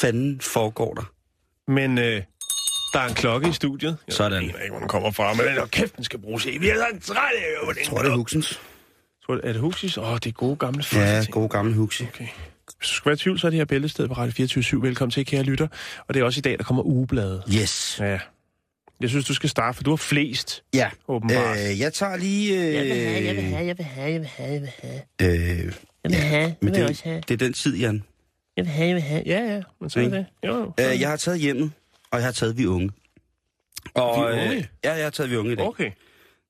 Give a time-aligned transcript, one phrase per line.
[0.00, 1.12] Fanden foregår der?
[1.72, 2.22] Men øh,
[2.92, 3.96] der er en klokke i studiet.
[4.06, 4.32] Jeg Sådan.
[4.42, 6.58] aner ikke, hvor den kommer fra, men den er kæft, den skal bruges i.
[6.58, 7.68] Vi er sådan trætte af.
[7.78, 8.60] Jeg tror, det er Huxens.
[9.26, 9.98] Tror du, er det Huxis?
[9.98, 11.32] Åh, oh, det er gode gamle Ja, folketing.
[11.34, 12.02] gode gamle Huxi.
[12.02, 12.26] Okay.
[12.78, 15.10] Hvis du skal være i tvivl, så er det her bæltested på Radio 24 Velkommen
[15.10, 15.68] til, kære lytter.
[16.08, 17.42] Og det er også i dag, der kommer ugebladet.
[17.54, 17.96] Yes.
[18.00, 18.18] Ja.
[19.00, 20.90] Jeg synes, du skal starte, for du har flest, Ja.
[21.08, 21.56] åbenbart.
[21.58, 22.58] Øh, jeg tager lige...
[22.68, 24.70] Øh, Jeg vil have, jeg vil have, jeg vil have, jeg vil have, jeg vil
[24.82, 25.00] have.
[25.22, 25.72] Øh,
[26.04, 27.16] Jeg vil have, jeg men vil også have.
[27.16, 28.04] det, det er den tid, Jan.
[28.56, 29.22] Jeg vil have, jeg vil have.
[29.26, 30.26] Ja, ja, men så er det.
[30.46, 30.72] Jo.
[30.80, 31.72] Øh, jeg har taget hjemmet,
[32.10, 32.90] og jeg har taget vi unge.
[33.94, 34.56] Og, Vi unge?
[34.56, 35.66] Øh, ja, jeg har taget vi unge i dag.
[35.66, 35.90] Okay.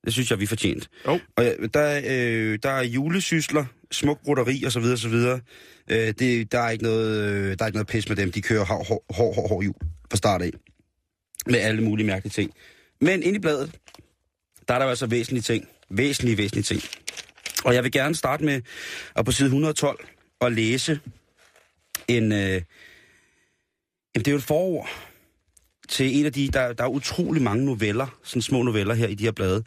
[0.05, 0.89] Det synes jeg, vi er fortjent.
[1.07, 1.19] Jo.
[1.35, 5.39] Og ja, der, øh, der er julesysler, smuk broderi og så videre, så videre.
[5.87, 8.31] Øh, det, der, er ikke noget, øh, der er ikke noget pis med dem.
[8.31, 9.75] De kører hård, hård, hård, hård, hård jul
[10.09, 10.51] fra start af.
[11.45, 12.51] Med alle mulige mærkelige ting.
[13.01, 13.71] Men inde i bladet,
[14.67, 15.67] der er der jo altså væsentlige ting.
[15.89, 16.81] Væsentlige, væsentlige ting.
[17.65, 18.61] Og jeg vil gerne starte med
[19.15, 20.05] at på side 112
[20.39, 20.99] og læse
[22.07, 22.31] en...
[22.31, 22.63] Øh, jamen,
[24.15, 24.89] det er jo et forord
[25.89, 26.47] til en af de...
[26.53, 29.63] Der, der er utrolig mange noveller, sådan små noveller her i de her blade.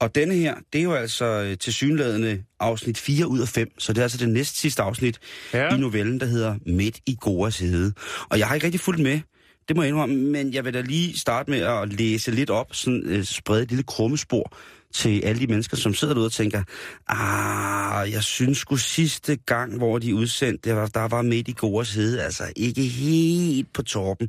[0.00, 3.92] Og denne her, det er jo altså til synlædende afsnit 4 ud af 5, så
[3.92, 5.18] det er altså det næst sidste afsnit
[5.52, 5.74] Ja.
[5.74, 7.92] i novellen, der hedder Midt i Goras hede.
[8.30, 9.20] Og jeg har ikke rigtig fulgt med,
[9.68, 12.74] det må jeg indrømme, men jeg vil da lige starte med at læse lidt op,
[12.74, 14.52] sådan øh, sprede et lille krummespor
[14.92, 16.62] til alle de mennesker, som sidder derude og tænker,
[17.08, 21.52] ah, jeg synes sgu sidste gang, hvor de udsendte, der var, der var Midt i
[21.52, 24.28] Goras hede, altså ikke helt på toppen,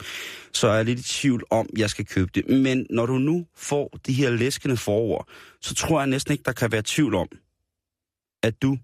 [0.54, 2.50] så er jeg lidt i tvivl om, jeg skal købe det.
[2.50, 5.28] Men når du nu får de her læskende forord,
[5.62, 7.28] så tror jeg næsten ikke, der kan være tvivl om,
[8.44, 8.78] at du,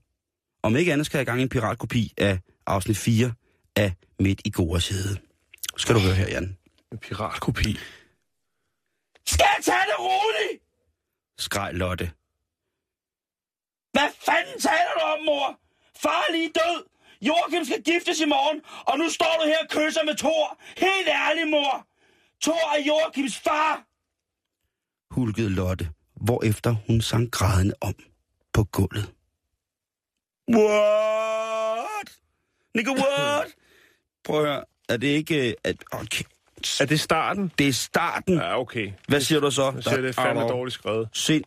[0.63, 3.31] om ikke andet skal have gang i en piratkopi af afsnit 4
[3.75, 5.28] af Midt i Goras hede.
[5.79, 6.57] Skal du høre her, Jan.
[6.91, 7.77] En piratkopi.
[9.25, 10.63] Skal jeg tage det roligt?
[11.37, 12.11] Skreg Lotte.
[13.91, 15.59] Hvad fanden taler du om, mor?
[15.95, 16.79] Far er lige død.
[17.21, 20.57] Joachim skal giftes i morgen, og nu står du her og kysser med Thor.
[20.77, 21.87] Helt ærligt, mor.
[22.43, 23.85] Thor er Joachims far.
[25.11, 27.95] hulkede Lotte, hvorefter hun sang grædende om
[28.53, 29.13] på gulvet.
[30.55, 32.09] What?
[32.75, 33.47] Nico, what?
[34.25, 35.55] Prøv at høre, er det ikke...
[35.63, 36.23] At, okay.
[36.81, 37.51] Er det starten?
[37.59, 38.33] Det er starten.
[38.33, 38.91] Ja, okay.
[39.07, 39.71] Hvad siger du så?
[39.75, 41.09] Jeg siger, det er fandme Der- dårligt skrevet.
[41.13, 41.43] Sind.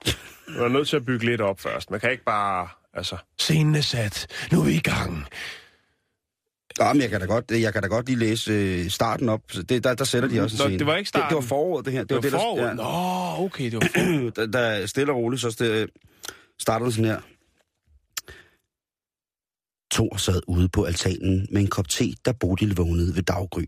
[0.57, 1.91] Du er nødt til at bygge lidt op først.
[1.91, 2.69] Man kan ikke bare...
[2.95, 4.27] Altså, scenen er sat.
[4.53, 5.27] Nu er vi i gang.
[6.81, 9.41] Ja, men jeg kan da godt, jeg kan da godt lige læse øh, starten op.
[9.69, 10.79] Det, der, der sætter de også en Nå, scene.
[10.79, 11.49] det var ikke Det, det var starten.
[11.49, 12.05] foråret, det her.
[12.05, 12.61] Det var, det, der- forud.
[12.61, 12.73] ja.
[12.73, 14.31] Nå, okay, det var forud.
[14.37, 15.91] der, der er stille og roligt, så det,
[16.61, 17.21] starter det sådan her.
[19.93, 23.65] Thor sad ude på altanen med en kop te, da Bodil vågnede ved daggry.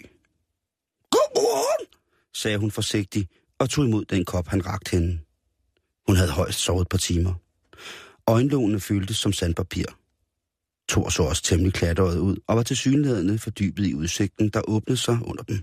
[1.10, 1.86] Godmorgen,
[2.34, 5.18] sagde hun forsigtigt og tog imod den kop, han rakte hende.
[6.06, 7.34] Hun havde højst sovet et par timer.
[8.26, 9.84] Øjenlågene føltes som sandpapir.
[10.88, 14.96] Thor så også temmelig klatret ud og var til synlædende fordybet i udsigten, der åbnede
[14.96, 15.58] sig under dem.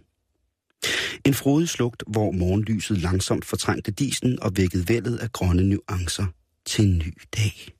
[1.25, 6.25] En frodig slugt, hvor morgenlyset langsomt fortrængte disen og vækkede vældet af grønne nuancer
[6.65, 7.73] til en ny dag.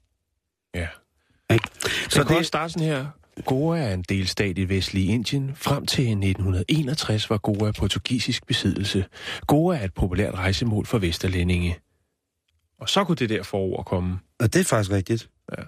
[0.76, 0.88] Ja.
[1.54, 1.68] Ikke?
[2.10, 3.06] Så det kan det, starte sådan her.
[3.46, 5.52] Goa er en delstat i vestlige Indien.
[5.56, 9.06] Frem til 1961 var Goa portugisisk besiddelse.
[9.48, 11.78] Goa er et populært rejsemål for vesterlændinge.
[12.80, 14.20] Og så kunne det der forord komme.
[14.40, 15.30] og det er faktisk rigtigt.
[15.58, 15.64] Ja.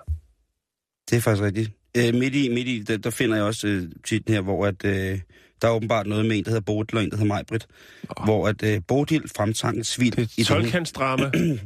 [1.10, 1.72] Det er faktisk rigtigt.
[1.98, 4.86] Øh, midt i, midt i der, der finder jeg også øh, titlen her, hvor at,
[4.86, 5.20] øh,
[5.62, 7.68] der er åbenbart noget med en, der hedder Bodil, og en, der hedder Majbrit.
[8.04, 8.26] Nå.
[8.26, 10.16] Hvor at øh, Bodil fremtvang et svil.
[10.16, 11.32] Det er i et det, hun- 12-kantsdrama.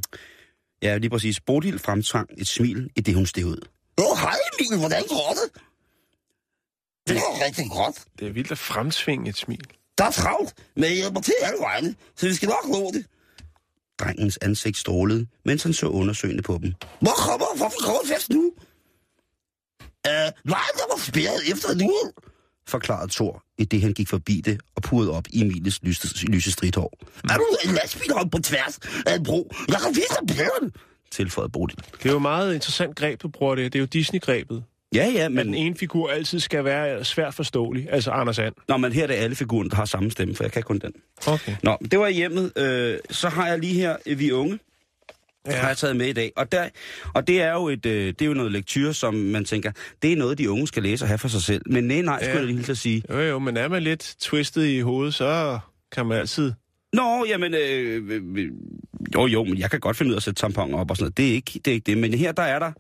[0.82, 1.40] Ja, lige præcis.
[1.40, 3.68] Bodil fremtvang et smil i det, hun steg ud.
[3.98, 5.62] Oh, hej Emil, hvordan går det?
[7.08, 8.04] Det går rigtig godt.
[8.20, 9.64] Det er vildt at fremtvinge et smil.
[9.98, 13.06] Der er travlt, men jeg hjælper til alle vegne, så vi skal nok nå det.
[14.00, 16.74] Drengens ansigt strålede, mens han så undersøgende på dem.
[17.02, 18.54] Hvor kommer, hvorfor kommer fest nu?
[20.08, 21.94] Øh, nej, der var spærret efter nu,
[22.68, 26.52] forklarede Thor, i det han gik forbi det og purede op i Emiles lyse, lyse
[26.52, 26.94] stridthår.
[27.30, 29.54] Er du en lastbilhånd på tværs af en bro?
[29.68, 30.72] Jeg kan vise dig blæren,
[31.12, 31.78] tilføjede Bodil.
[32.04, 33.74] Det er jo meget interessant greb, du bruger det.
[33.74, 34.64] Det er jo Disney-grebet.
[34.96, 37.88] Ja, ja, Men men, den ene figur altid skal være svært forståelig.
[37.92, 38.54] Altså Anders And.
[38.68, 40.80] Nå, men her er det alle figuren, der har samme stemme, for jeg kan kun
[40.80, 40.94] den.
[41.28, 41.56] Okay.
[41.64, 42.52] Nå, det var i hjemmet.
[42.58, 44.60] Øh, så har jeg lige her øh, Vi Unge.
[45.48, 45.52] Ja.
[45.56, 46.32] har jeg taget med i dag.
[46.36, 46.70] Og, der,
[47.14, 49.72] og det er jo et, øh, det er jo noget lektyr, som man tænker,
[50.02, 51.62] det er noget, de unge skal læse og have for sig selv.
[51.66, 52.46] Men nej, nej, skulle Ja.
[52.46, 53.04] jeg lige at sige.
[53.10, 55.60] Jo, jo, men er man lidt twistet i hovedet, så
[55.92, 56.54] kan man altid...
[56.94, 58.52] Nå, jamen, øh, øh, øh,
[59.16, 61.04] jo, jo, men jeg kan godt finde ud af at sætte tamponer op og sådan
[61.04, 61.18] noget.
[61.18, 61.68] Det er ikke det.
[61.68, 61.98] Er ikke det.
[61.98, 62.72] Men her, der er der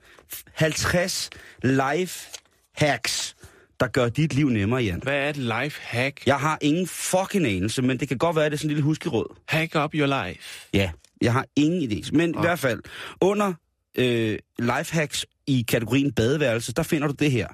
[0.53, 1.29] 50
[1.63, 2.29] life
[2.75, 3.35] hacks,
[3.79, 4.99] der gør dit liv nemmere, Jan.
[5.03, 6.27] Hvad er et life hack?
[6.27, 8.75] Jeg har ingen fucking anelse, men det kan godt være, at det er sådan en
[8.75, 9.35] lille huskeråd.
[9.47, 10.69] Hack up your life.
[10.73, 10.91] Ja,
[11.21, 12.09] jeg har ingen idé.
[12.13, 12.81] Men i hvert fald,
[13.21, 13.53] under
[13.97, 17.47] øh, lifehacks i kategorien badeværelse, der finder du det her.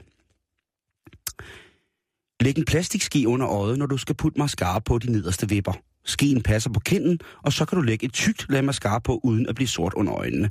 [2.44, 5.74] Læg en plastikski under øjet, når du skal putte mascara på de nederste vipper.
[6.06, 9.48] Skien passer på kinden, og så kan du lægge et tykt lag mascara på, uden
[9.50, 10.50] at blive sort under øjnene.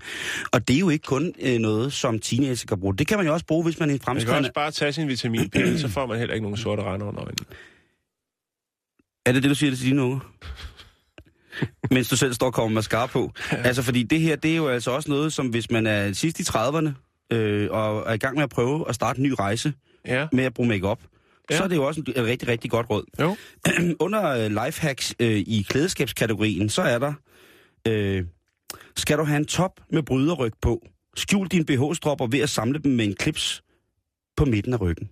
[0.53, 2.97] Og det er jo ikke kun øh, noget, som teenager kan bruge.
[2.97, 4.39] Det kan man jo også bruge, hvis man er en Man kan fremskridende...
[4.39, 7.47] også bare tage sin vitaminpille, så får man heller ikke nogen sorte render under øjnene.
[9.27, 10.21] Er det det, du siger det til dine unger?
[11.91, 13.33] Mens du selv står og kommer mascara på.
[13.51, 16.41] Altså, fordi det her, det er jo altså også noget, som hvis man er sidst
[16.41, 16.89] i 30'erne,
[17.33, 19.73] øh, og er i gang med at prøve at starte en ny rejse
[20.07, 21.01] Ja, med at bruge makeup,
[21.51, 21.57] ja.
[21.57, 23.05] Så er det jo også et rigtig, rigtig godt råd.
[23.21, 23.37] jo.
[24.05, 27.13] Under øh, lifehacks øh, i klædeskabskategorien, så er der,
[27.89, 28.25] øh,
[28.97, 30.87] skal du have en top med bryderryg på,
[31.17, 33.63] skjul dine BH-stropper ved at samle dem med en klips
[34.37, 35.09] på midten af ryggen.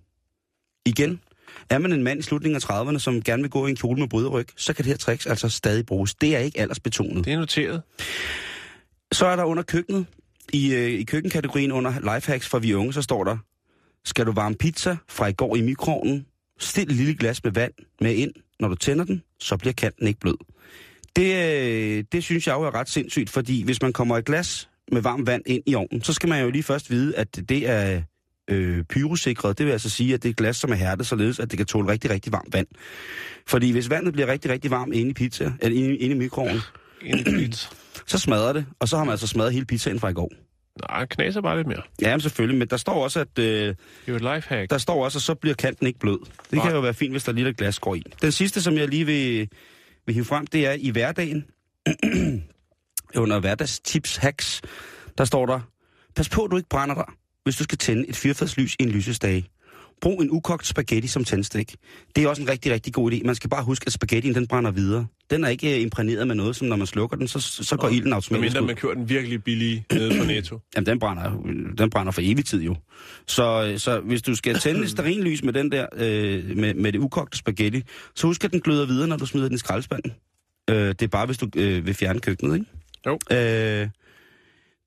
[0.85, 1.21] Igen,
[1.69, 3.99] er man en mand i slutningen af 30'erne, som gerne vil gå i en kjole
[3.99, 6.15] med bryderryg, så kan det her tricks altså stadig bruges.
[6.15, 7.25] Det er ikke aldersbetonet.
[7.25, 7.81] Det er noteret.
[9.11, 10.05] Så er der under køkkenet,
[10.53, 13.37] i, øh, i køkkenkategorien under lifehacks for vi unge, så står der,
[14.05, 16.25] skal du varme pizza fra i går i mikroovnen,
[16.59, 18.31] stil et lille glas med vand med ind.
[18.59, 20.37] Når du tænder den, så bliver kanten ikke blød.
[21.15, 24.69] Det, øh, det synes jeg jo er ret sindssygt, fordi hvis man kommer et glas
[24.91, 27.69] med varmt vand ind i ovnen, så skal man jo lige først vide, at det
[27.69, 28.01] er
[28.49, 29.57] øh, pyrosikret.
[29.57, 31.57] Det vil altså sige, at det er et glas, som er hærdet, således at det
[31.57, 32.67] kan tåle rigtig, rigtig varmt vand.
[33.47, 36.59] Fordi hvis vandet bliver rigtig, rigtig varmt inde i pizza, eller inde, inde i mikroovnen,
[37.01, 37.69] En bit.
[38.11, 40.31] så smadrer det, og så har man altså smadret hele pizzaen fra i går.
[40.89, 41.81] Nej, knaser bare lidt mere.
[42.01, 43.75] Ja, men selvfølgelig, men der står også, at, øh, Det er
[44.07, 44.69] jo et life hack.
[44.71, 46.19] der står også, at så bliver kanten ikke blød.
[46.19, 46.65] Det Nej.
[46.65, 48.03] kan jo være fint, hvis der er lidt glas går i.
[48.21, 49.49] Den sidste, som jeg lige vil,
[50.05, 51.45] vil hive frem, det er i hverdagen.
[53.15, 54.61] Under hverdagstips hacks,
[55.17, 55.59] der står der,
[56.15, 57.05] pas på, du ikke brænder dig,
[57.43, 59.45] hvis du skal tænde et fyrfadslys i en lysestage.
[60.01, 61.75] Brug en ukogt spaghetti som tændstik.
[62.15, 63.21] Det er også en rigtig, rigtig god idé.
[63.25, 65.07] Man skal bare huske, at spaghettien den brænder videre.
[65.29, 67.87] Den er ikke øh, imprægneret med noget, som når man slukker den, så, så går
[67.87, 68.67] ilden automatisk Medmindre ud.
[68.67, 70.59] man kører den virkelig billige nede på Netto.
[70.75, 71.31] Jamen, den brænder,
[71.77, 72.75] den brænder for evig tid jo.
[73.27, 76.99] Så, så hvis du skal tænde et stearinlys med den der, øh, med, med det
[76.99, 77.83] ukogte spaghetti,
[78.15, 80.13] så husk, at den gløder videre, når du smider den i skraldespanden.
[80.69, 82.65] Øh, det er bare, hvis du øh, vil fjerne køkkenet, ikke?
[83.05, 83.19] Jo.
[83.37, 83.87] Øh,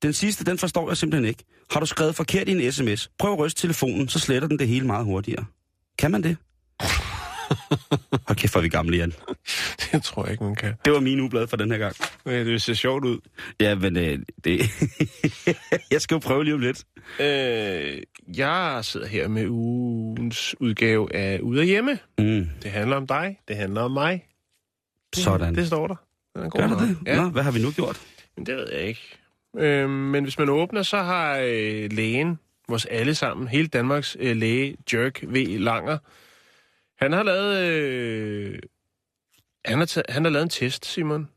[0.01, 1.43] den sidste, den forstår jeg simpelthen ikke.
[1.71, 4.67] Har du skrevet forkert i en sms, prøv at ryste telefonen, så sletter den det
[4.67, 5.45] hele meget hurtigere.
[5.97, 6.37] Kan man det?
[8.27, 9.13] Hold kæft, hvor vi gamle, Jan.
[9.91, 10.73] Det tror jeg ikke, man kan.
[10.85, 11.95] Det var min ugeblad for den her gang.
[12.25, 13.19] Ja, det ser sjovt ud.
[13.59, 14.59] Ja, men øh, det...
[15.91, 16.83] jeg skal jo prøve lige om lidt.
[17.19, 18.01] Øh,
[18.37, 21.99] jeg sidder her med ugens udgave af Ude af Hjemme.
[22.17, 23.39] Mm, Det handler om dig.
[23.47, 24.25] Det handler om mig.
[25.15, 25.55] Sådan.
[25.55, 25.95] Det står der.
[26.35, 26.97] Den er god Gør det det?
[27.05, 27.15] Ja.
[27.21, 28.01] Nå, hvad har vi nu gjort?
[28.37, 29.17] Men det ved jeg ikke.
[29.57, 34.35] Øh, men hvis man åbner, så har øh, lægen, vores alle sammen, hele Danmarks øh,
[34.37, 35.45] læge, Jerk V.
[35.59, 35.97] Langer,
[37.03, 38.59] han har lavet, øh,
[39.65, 41.29] han, har han har lavet en test, Simon.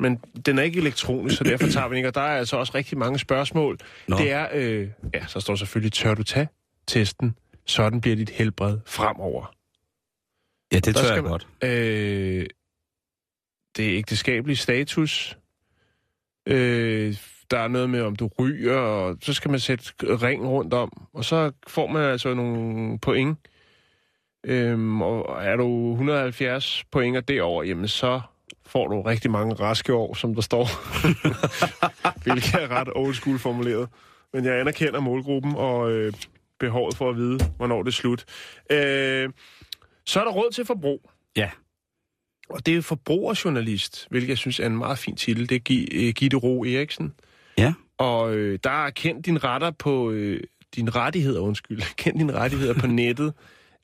[0.00, 0.16] Men
[0.46, 2.08] den er ikke elektronisk, så derfor tager vi den ikke.
[2.08, 3.78] Og der er altså også rigtig mange spørgsmål.
[4.08, 4.18] Nå.
[4.18, 6.48] Det er, øh, ja, så står selvfølgelig, tør du tage
[6.86, 7.36] testen?
[7.66, 9.54] Sådan bliver dit helbred fremover.
[10.72, 11.46] Ja, det Der tør jeg man- godt.
[11.64, 12.46] Øh,
[13.76, 15.38] det er ægteskabelig status.
[16.46, 17.14] Øh,
[17.50, 21.06] der er noget med, om du ryger, og så skal man sætte ring rundt om,
[21.12, 23.38] og så får man altså nogle point.
[24.44, 28.20] Øhm, og er du 170 point og derover, jamen så
[28.66, 30.64] får du rigtig mange raske år, som der står.
[32.24, 33.88] Hvilket er ret old school formuleret.
[34.32, 36.12] Men jeg anerkender målgruppen og øh,
[36.58, 38.24] behovet for at vide, hvornår det er slut.
[38.70, 39.30] Øh,
[40.06, 41.10] så er der råd til forbrug.
[41.36, 41.50] Ja.
[42.50, 45.48] Og det er forbrugerjournalist, hvilket jeg synes er en meget fin titel.
[45.48, 47.14] Det er øh, Gitte Ro Eriksen.
[48.00, 50.10] Og øh, der er kendt dine retter på...
[50.10, 50.40] Øh,
[50.76, 51.82] dine rettigheder, undskyld.
[51.96, 53.32] Kendt dine rettigheder på nettet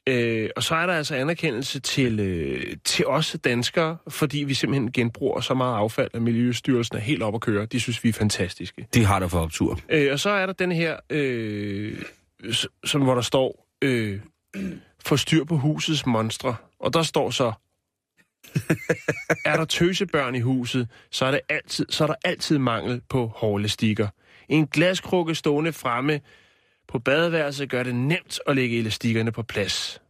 [0.08, 4.92] Øh, og så er der altså anerkendelse til, øh, til os danskere, fordi vi simpelthen
[4.92, 7.66] genbruger så meget affald, at Miljøstyrelsen er helt op at køre.
[7.66, 8.86] De synes, vi er fantastiske.
[8.94, 9.78] De har der for optur.
[9.88, 12.02] Øh, og så er der den her, øh,
[12.84, 14.20] som, hvor der står, øh,
[15.06, 16.56] få styr på husets monstre.
[16.80, 17.52] Og der står så,
[19.44, 23.26] er der tøsebørn i huset, så er, det altid, så er der altid mangel på
[23.26, 24.08] hårelastikker.
[24.48, 26.20] En glaskrukke stående fremme
[26.88, 30.00] på badeværelset gør det nemt at lægge elastikkerne på plads.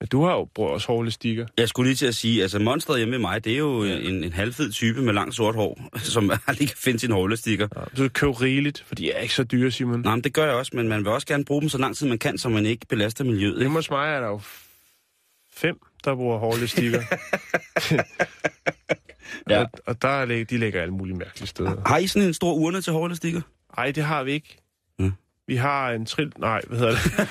[0.00, 1.46] Men du har jo brugt også hårelastikker.
[1.58, 4.24] Jeg skulle lige til at sige, altså monstret hjemme med mig, det er jo en,
[4.24, 5.80] en halvfed type med langt sort hår,
[6.14, 7.68] som aldrig kan finde sin hårelastikker.
[7.76, 10.00] Ja, du kan købe rigeligt, for de er ikke så dyre, Simon.
[10.00, 11.96] Nej, men det gør jeg også, men man vil også gerne bruge dem så lang
[11.96, 13.58] tid man kan, så man ikke belaster miljøet.
[13.58, 14.40] Hjemme hos mig er der jo
[15.60, 17.02] fem, der bruger hårelastikker.
[19.50, 19.60] Ja.
[19.60, 21.82] Og, og der er, læ- de ligger alle mulige mærkelige steder.
[21.86, 23.40] Har I sådan en stor urne til hårelastikker?
[23.76, 24.56] Nej, det har vi ikke.
[24.98, 25.12] Mm.
[25.46, 26.32] Vi har en trill...
[26.38, 27.28] Nej, hvad hedder det?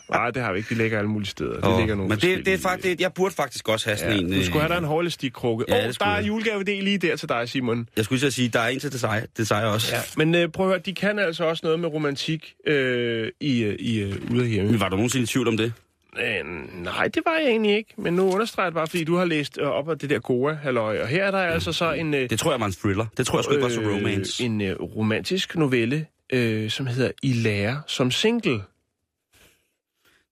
[0.10, 0.68] Nej, det har vi ikke.
[0.74, 1.60] De ligger alle mulige steder.
[1.60, 4.12] De Åh, ligger nogle men det, det er faktisk, jeg burde faktisk også have sådan
[4.12, 4.32] Ja, en...
[4.32, 5.64] du skulle have øh, dig en hårelastikkrukke.
[5.68, 6.26] Ja, oh, der er jeg.
[6.28, 7.88] julegave lige der til dig, Simon.
[7.96, 9.94] Jeg skulle at sige, der er en til seje, det seje også.
[9.96, 13.62] Ja, men øh, prøv at høre, de kan altså også noget med romantik øh, i,
[13.62, 14.70] øh, i øh, ude af hjemme.
[14.70, 15.72] Men var du nogensinde i tvivl om det?
[16.16, 16.44] Øh,
[16.84, 17.94] nej, det var jeg egentlig ikke.
[17.96, 20.52] Men nu understreger jeg bare, fordi du har læst øh, op af det der goa
[20.52, 22.14] halløj Og her er der altså så en...
[22.14, 23.06] Øh, Det tror jeg var en thriller.
[23.16, 24.44] Det tror jeg sgu ikke var så romance.
[24.44, 28.60] en øh, romantisk novelle, øh, som hedder I lærer som single.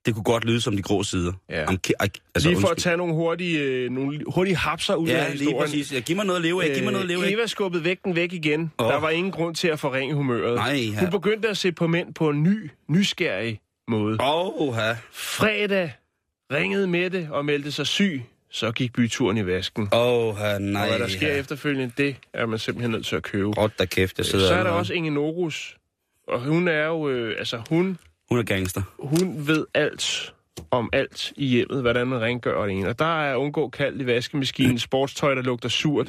[0.06, 1.32] Det kunne godt lyde som de grå sider.
[1.50, 1.64] Ja.
[1.64, 2.76] Am- altså, Lige for at undskyld.
[2.82, 5.60] tage nogle hurtige, øh, nogle hurtige hapser ud af Ja, lige historien.
[5.60, 5.92] præcis.
[5.92, 6.74] Ja, giv mig noget at leve af.
[6.74, 7.32] Giv mig noget at leve Øh, af.
[7.32, 8.72] Eva skubbede vægten væk igen.
[8.78, 8.86] Oh.
[8.88, 10.54] Der var ingen grund til at forringe humøret.
[10.54, 11.00] Nej, ja.
[11.00, 14.18] Hun begyndte at se på mænd på en ny, nysgerrig måde.
[14.20, 14.76] Åh, oh,
[15.12, 15.92] Fredag
[16.52, 18.22] ringede Mette og meldte sig syg.
[18.50, 19.88] Så gik byturen i vasken.
[19.92, 20.82] Åh, nej.
[20.82, 23.48] og hvad der sker efterfølgende, det er man simpelthen nødt til at købe.
[23.48, 25.76] Råd da kæft, jeg sidder Så er der også Inge Norus.
[26.28, 28.82] Og hun er jo, øh, altså hun, Hun er gangster.
[28.98, 30.34] hun ved alt
[30.70, 32.88] om alt i hjemmet, hvordan man rengør det ene.
[32.88, 36.08] Og der er undgå kaldt i vaskemaskinen, sportstøj, der lugter surt.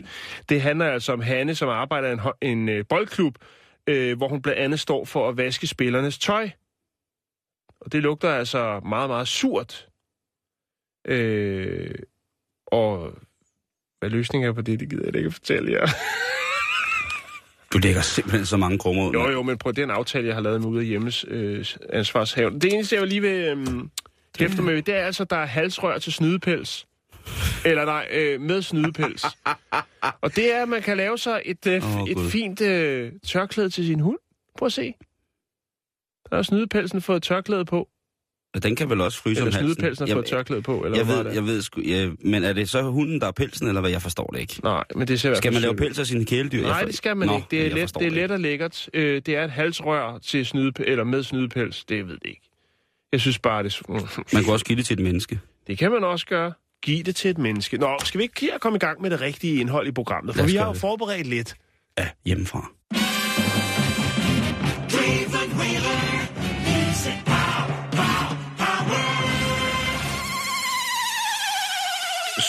[0.49, 2.19] Det handler altså om Hanne, som arbejder i en,
[2.51, 3.35] en øh, boldklub,
[3.87, 6.49] øh, hvor hun blandt andet står for at vaske spillernes tøj.
[7.81, 9.87] Og det lugter altså meget, meget surt.
[11.07, 11.95] Øh,
[12.65, 13.13] og
[13.99, 15.87] hvad løsningen er på det, det gider jeg ikke fortælle jer.
[17.73, 19.13] Du lægger simpelthen så mange krummer ud.
[19.13, 22.61] Jo, jo, men på den aftale, jeg har lavet med ude af hjemmes øh, ansvarshaven.
[22.61, 23.67] Det eneste, jeg vil lige vil øh,
[24.39, 26.87] hæfte med, det er altså, der er halsrør til snydepels.
[27.65, 29.25] Eller nej, øh, med snydepels.
[30.21, 33.69] Og det er, at man kan lave sig et, øh, oh, et fint øh, tørklæde
[33.69, 34.17] til sin hund.
[34.57, 34.93] Prøv at se.
[36.29, 37.87] Der er snydepelsen fået tørklæde på.
[38.53, 39.75] Og Den kan vel også fryse Eller om halsen.
[39.75, 40.83] snydepelsen har fået tørklæde på.
[40.85, 41.35] Eller jeg, ved, det?
[41.35, 43.91] jeg ved sgu, ja, men er det så hunden, der er pelsen, eller hvad?
[43.91, 44.59] Jeg forstår det ikke.
[44.63, 46.61] Nej, men det ser Skal man lave pels af sine kæledyr?
[46.61, 47.47] Nej, det skal man Nå, ikke.
[47.51, 48.89] Det er, let, det er let og lækkert.
[48.93, 51.85] Øh, det er et halsrør til snyde, eller med snydepels.
[51.85, 52.49] Det ved jeg ikke.
[53.11, 53.81] Jeg synes bare, det,
[54.33, 55.39] Man kan også give det til et menneske.
[55.67, 56.53] det kan man også gøre.
[56.81, 57.77] Giv det til et menneske.
[57.77, 60.35] Nå, skal vi ikke komme i gang med det rigtige indhold i programmet?
[60.35, 61.55] For vi har jo forberedt lidt.
[61.99, 62.71] Ja, hjemmefra.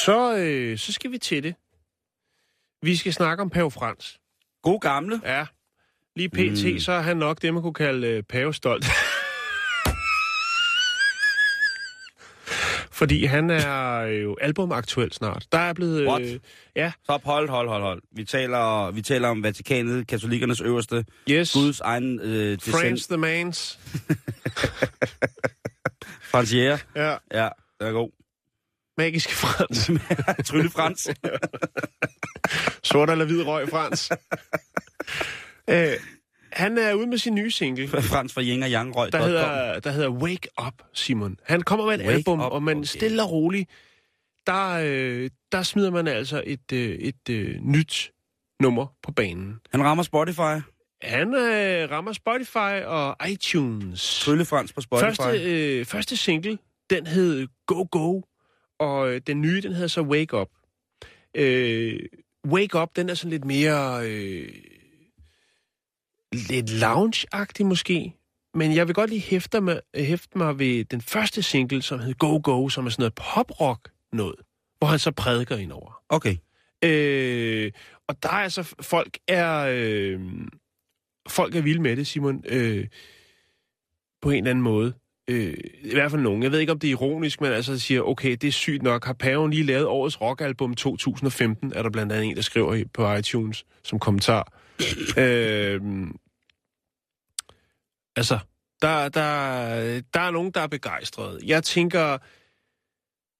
[0.04, 1.54] Så, øh, så skal vi til det.
[2.82, 4.20] Vi skal snakke om Pave Frans.
[4.62, 5.20] God gamle.
[5.24, 5.46] Ja.
[6.16, 6.78] Lige pt, mm.
[6.78, 8.84] så er han nok det, man kunne kalde øh, pavestolt.
[12.98, 15.46] Fordi han er jo albumaktuel snart.
[15.52, 16.06] Der er blevet...
[16.08, 16.22] What?
[16.22, 16.38] Øh,
[16.76, 18.02] ja, Stop, hold, hold, hold, hold.
[18.12, 21.52] Vi taler, vi taler om Vatikanet, katolikernes øverste, yes.
[21.52, 23.08] Guds egen øh, France descent.
[23.08, 23.78] the Mans.
[26.32, 26.78] Franciere.
[26.96, 27.16] Ja.
[27.32, 27.48] Ja,
[27.80, 28.10] den er god.
[28.98, 29.90] Magiske Frans.
[30.48, 31.08] Trylle Frans.
[32.82, 34.10] Sort eller hvid røg Frans.
[35.70, 35.92] øh,
[36.58, 39.12] han er ude med sin nye single, Frans fra Yin og Yang Røg.
[39.12, 41.36] der hedder, der hedder Wake Up, Simon.
[41.44, 42.84] Han kommer med et Wake album, Up, og man okay.
[42.84, 43.70] stille og roligt,
[44.46, 48.12] der, øh, der smider man altså et, øh, et øh, nyt
[48.60, 49.60] nummer på banen.
[49.70, 50.62] Han rammer Spotify.
[51.02, 54.20] Han øh, rammer Spotify og iTunes.
[54.24, 55.04] Trylle Frans på Spotify.
[55.04, 56.58] Første, øh, første single,
[56.90, 58.20] den hed Go Go,
[58.78, 60.48] og øh, den nye, den hedder så Wake Up.
[61.34, 62.00] Øh,
[62.46, 64.08] Wake Up, den er sådan lidt mere...
[64.08, 64.48] Øh,
[66.32, 68.14] lidt lounge-agtig måske.
[68.54, 72.14] Men jeg vil godt lige hæfte mig, hæfte mig ved den første single, som hed
[72.14, 74.34] Go Go, som er sådan noget pop-rock noget,
[74.78, 76.02] hvor han så prædiker ind over.
[76.08, 76.36] Okay.
[76.84, 77.72] Øh,
[78.08, 80.20] og der er altså, folk er, øh,
[81.28, 82.86] folk er vilde med det, Simon, øh,
[84.22, 84.92] på en eller anden måde.
[85.30, 86.42] Øh, I hvert fald nogen.
[86.42, 89.04] Jeg ved ikke, om det er ironisk, men altså siger, okay, det er sygt nok.
[89.04, 93.12] Har Paven lige lavet årets rockalbum 2015, er der blandt andet en, der skriver på
[93.12, 94.52] iTunes som kommentar.
[95.18, 95.80] Øh,
[98.16, 98.38] altså,
[98.82, 101.40] Der, der, der er nogen, der er begejstrede.
[101.44, 102.18] Jeg tænker,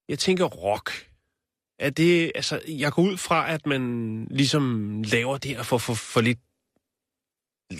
[0.09, 1.09] jeg tænker rock.
[1.79, 5.95] Er det, altså, jeg går ud fra, at man ligesom laver det her for, for,
[5.95, 6.39] for lidt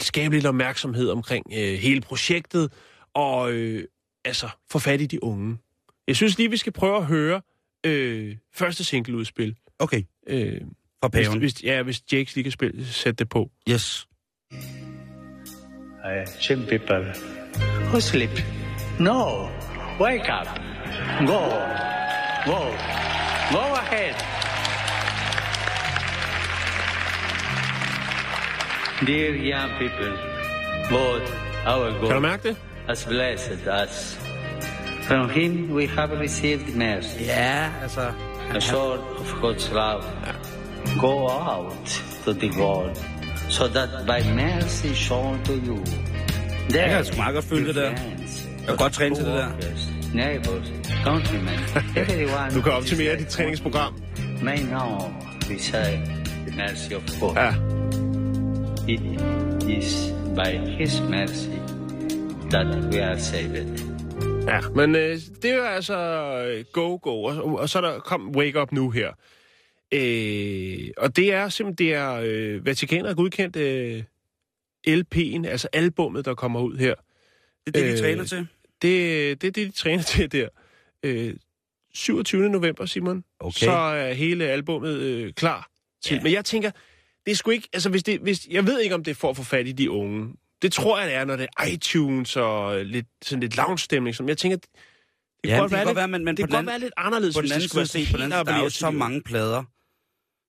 [0.01, 2.73] skabe lidt opmærksomhed omkring øh, hele projektet,
[3.15, 3.85] og øh,
[4.25, 5.59] altså få fat i de unge.
[6.07, 7.43] Jeg synes lige, vi skal prøve at høre
[7.87, 9.57] øh, første singleudspil.
[9.79, 10.61] Okay, Øh,
[11.03, 11.39] fra hvis, paven.
[11.39, 13.51] hvis, ja, hvis Jakes lige kan spille, sætte det på.
[13.71, 14.07] Yes.
[14.53, 17.13] Uh, some people
[17.91, 18.31] who sleep.
[19.01, 19.49] No,
[20.01, 20.47] wake up.
[21.27, 21.43] Go,
[22.47, 22.61] go,
[23.53, 24.15] go ahead.
[29.07, 30.13] Dear young people,
[30.91, 31.23] God,
[31.67, 32.57] our Kan du God, mærke det?
[32.89, 34.19] has blessed us.
[35.03, 38.13] From Him we have received mercy, Ja, altså...
[38.55, 40.03] a sort of God's love.
[41.01, 41.73] Go out
[42.25, 42.97] to the world,
[43.49, 45.79] so that by mercy shown to you,
[46.75, 47.91] Jeg kan sgu meget godt følge det der.
[47.91, 47.99] Jeg
[48.69, 49.49] kan godt træne til det der.
[50.15, 50.73] Neighbors,
[51.05, 51.59] countrymen,
[52.03, 53.95] everyone Du kan optimere dit træningsprogram.
[54.43, 54.99] may know
[55.49, 56.01] beside
[56.47, 57.35] the mercy of God.
[57.37, 57.53] Ja.
[58.89, 59.01] It
[59.69, 61.59] is by His mercy
[62.51, 63.79] that we are saved.
[64.49, 65.97] Ja, men øh, det er altså
[66.49, 69.09] øh, go, go, og, og så er der kom Wake Up Nu her.
[69.95, 74.03] Øh, og det er simpelthen, det er øh, Vatikanet har godkendt øh,
[74.89, 76.95] LP'en, altså albummet, der kommer ud her.
[77.67, 78.39] Det er det, vi Øh, træner til.
[78.39, 80.49] Det, det er det, de træner til der.
[81.03, 81.35] Øh,
[81.95, 82.49] 27.
[82.49, 83.25] november, Simon.
[83.41, 83.65] Okay.
[83.67, 85.69] Så er hele albummet øh, klar
[86.03, 86.15] til.
[86.17, 86.23] Ja.
[86.23, 86.71] Men jeg tænker,
[87.27, 87.69] det er sgu ikke...
[87.73, 89.73] Altså, hvis det, hvis, jeg ved ikke, om det er for at få fat i
[89.73, 90.35] de unge.
[90.63, 94.17] Det tror jeg, det er, når det er iTunes og lidt, sådan lidt lounge-stemning.
[94.17, 94.67] Som jeg tænker, det,
[95.45, 96.79] det Ja, kan det kan godt være, men- men det kan den godt anden- være
[96.81, 98.63] lidt anderledes, På den hvis anden det side, set, på den anden, side, der er
[98.65, 99.65] jo så de mange plader,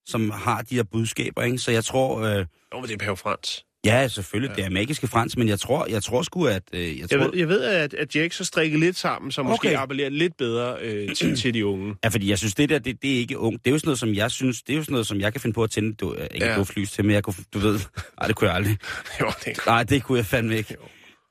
[0.09, 1.57] som har de her budskaber, ikke?
[1.57, 2.19] Så jeg tror...
[2.21, 2.45] Øh.
[2.73, 3.65] Jo, men det er Pave Frans.
[3.85, 4.61] ja, selvfølgelig, ja.
[4.61, 6.63] det er magiske frans, men jeg tror, jeg tror sgu, at...
[6.73, 9.43] Øh, jeg Jeg tror, ved, jeg ved at, at Jake så strikker lidt sammen, så
[9.43, 9.77] måske Okay.
[9.77, 11.95] appellerer lidt bedre øh, til, til de unge.
[12.03, 13.53] Ja, fordi jeg synes, det der, det, det er ikke ung.
[13.65, 15.31] Det er jo sådan noget, som jeg synes, det er jo sådan noget, som jeg
[15.33, 16.55] kan finde på at tænde, du, ikke Ja.
[16.55, 17.79] duftlys til, men jeg kunne, du ved,
[18.19, 18.77] nej, det kunne jeg aldrig.
[19.21, 20.75] Jo, det er Nej, det kunne jeg fandme ikke.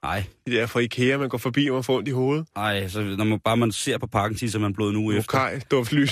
[0.03, 2.47] Nej, de der fra Ikea, man går forbi, og man får ondt i hovedet.
[2.57, 5.39] nej, så når man bare man ser på pakken, så er man en uge efter.
[5.41, 6.11] Okay, duftlys.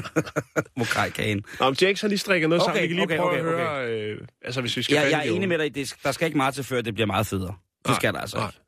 [0.78, 1.44] Mokai-kagen.
[1.60, 2.82] Nå, men Jake har lige strikket noget Okay, sammen.
[2.82, 5.12] Vi kan lige okay, prøve okay, at høre, øh, altså hvis vi skal i jeg
[5.26, 7.26] er enig med dig, i det, der skal ikke meget til, før det bliver meget
[7.26, 7.54] federe.
[7.78, 8.46] Det Nej, skal der altså nej.
[8.46, 8.58] ikke.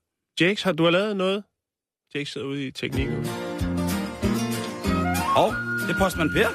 [0.40, 1.44] Jakes, har du har lavet noget?
[2.14, 3.16] Jake sidder ude i teknikken.
[5.36, 5.54] Og
[5.86, 6.48] det er postmand Per.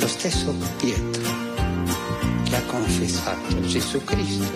[0.00, 1.32] Lo stesso Pietro
[2.46, 4.54] che ha confessato Gesù Cristo.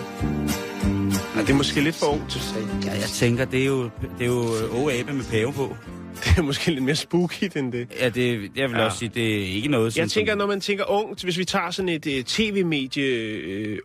[1.35, 2.37] Ja, det er måske lidt for ungt.
[2.85, 5.77] Ja, jeg tænker, det er jo, det er jo øh, Åge med pave på.
[6.23, 7.87] Det er måske lidt mere spooky end det.
[7.99, 8.85] Ja, det, jeg vil Ja.
[8.85, 9.97] også sige, det er ikke noget.
[9.97, 13.79] Jeg tænker, når man tænker ungt, hvis vi tager sådan et uh, tv-medie øh,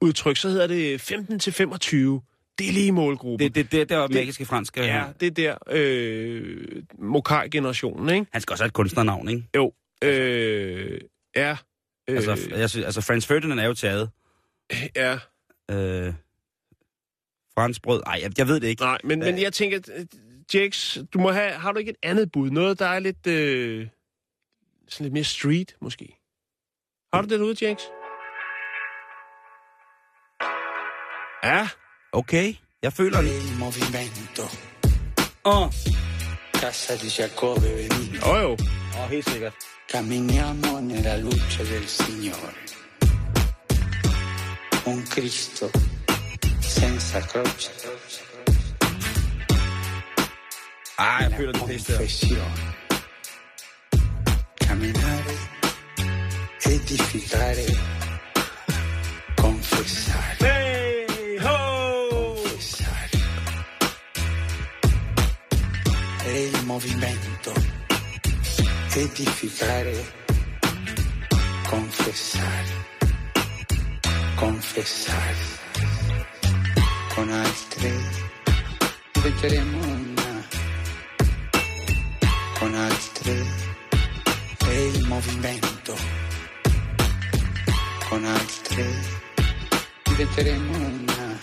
[0.00, 2.20] udtryk, så hedder det 15 til 25.
[2.58, 3.48] Det er lige målgruppen.
[3.48, 4.76] Det, det, det, det er magiske fransk.
[4.76, 6.66] ja, det er der øh,
[6.98, 8.26] Mokai-generationen, ikke?
[8.32, 9.42] Han skal også have et kunstnernavn, ikke?
[9.56, 9.72] Jo.
[10.04, 11.00] Øh,
[11.36, 11.56] ja.
[12.10, 12.36] Øh, Altså,
[12.68, 14.10] synes, altså Franz Ferdinand er jo taget.
[14.96, 15.18] ja.
[15.70, 16.12] Øh,
[17.54, 18.02] Frans Brød.
[18.06, 18.82] Nej, jeg, jeg ved det ikke.
[18.82, 20.06] Nej, men, men jeg tænker, øh,
[20.54, 22.50] Jakes, du må have, har du ikke et andet bud?
[22.50, 23.88] Noget, der er lidt, øh,
[24.88, 26.18] sådan lidt mere street, måske?
[27.12, 27.82] Har du det derude, Jakes?
[31.44, 31.68] Ja.
[32.12, 33.30] Okay, jeg føler det.
[35.44, 35.72] Åh, oh.
[36.54, 38.26] Casa di Giacobbe venite.
[38.26, 38.52] Jo, jo.
[38.98, 39.54] oh, helt sikkert.
[39.92, 42.52] Camminiamo nella luce del Signore.
[44.86, 45.70] Un Cristo
[46.62, 47.70] senza croce.
[50.96, 51.96] Ah, det pisse der.
[51.96, 52.74] confessione.
[54.54, 55.36] Camminare,
[56.60, 57.66] edificare,
[59.34, 60.36] confessare.
[60.38, 62.34] Hey, ho!
[62.34, 63.18] confessare.
[66.24, 67.52] È il movimento.
[68.94, 70.12] Edificare,
[71.66, 72.86] confessare,
[74.36, 75.61] confessare.
[77.14, 77.92] Con altre
[79.12, 80.46] diventeremo una.
[82.58, 83.46] Con altre
[84.66, 85.94] è il movimento.
[88.08, 88.86] Con altre
[90.04, 91.38] diventeremo una.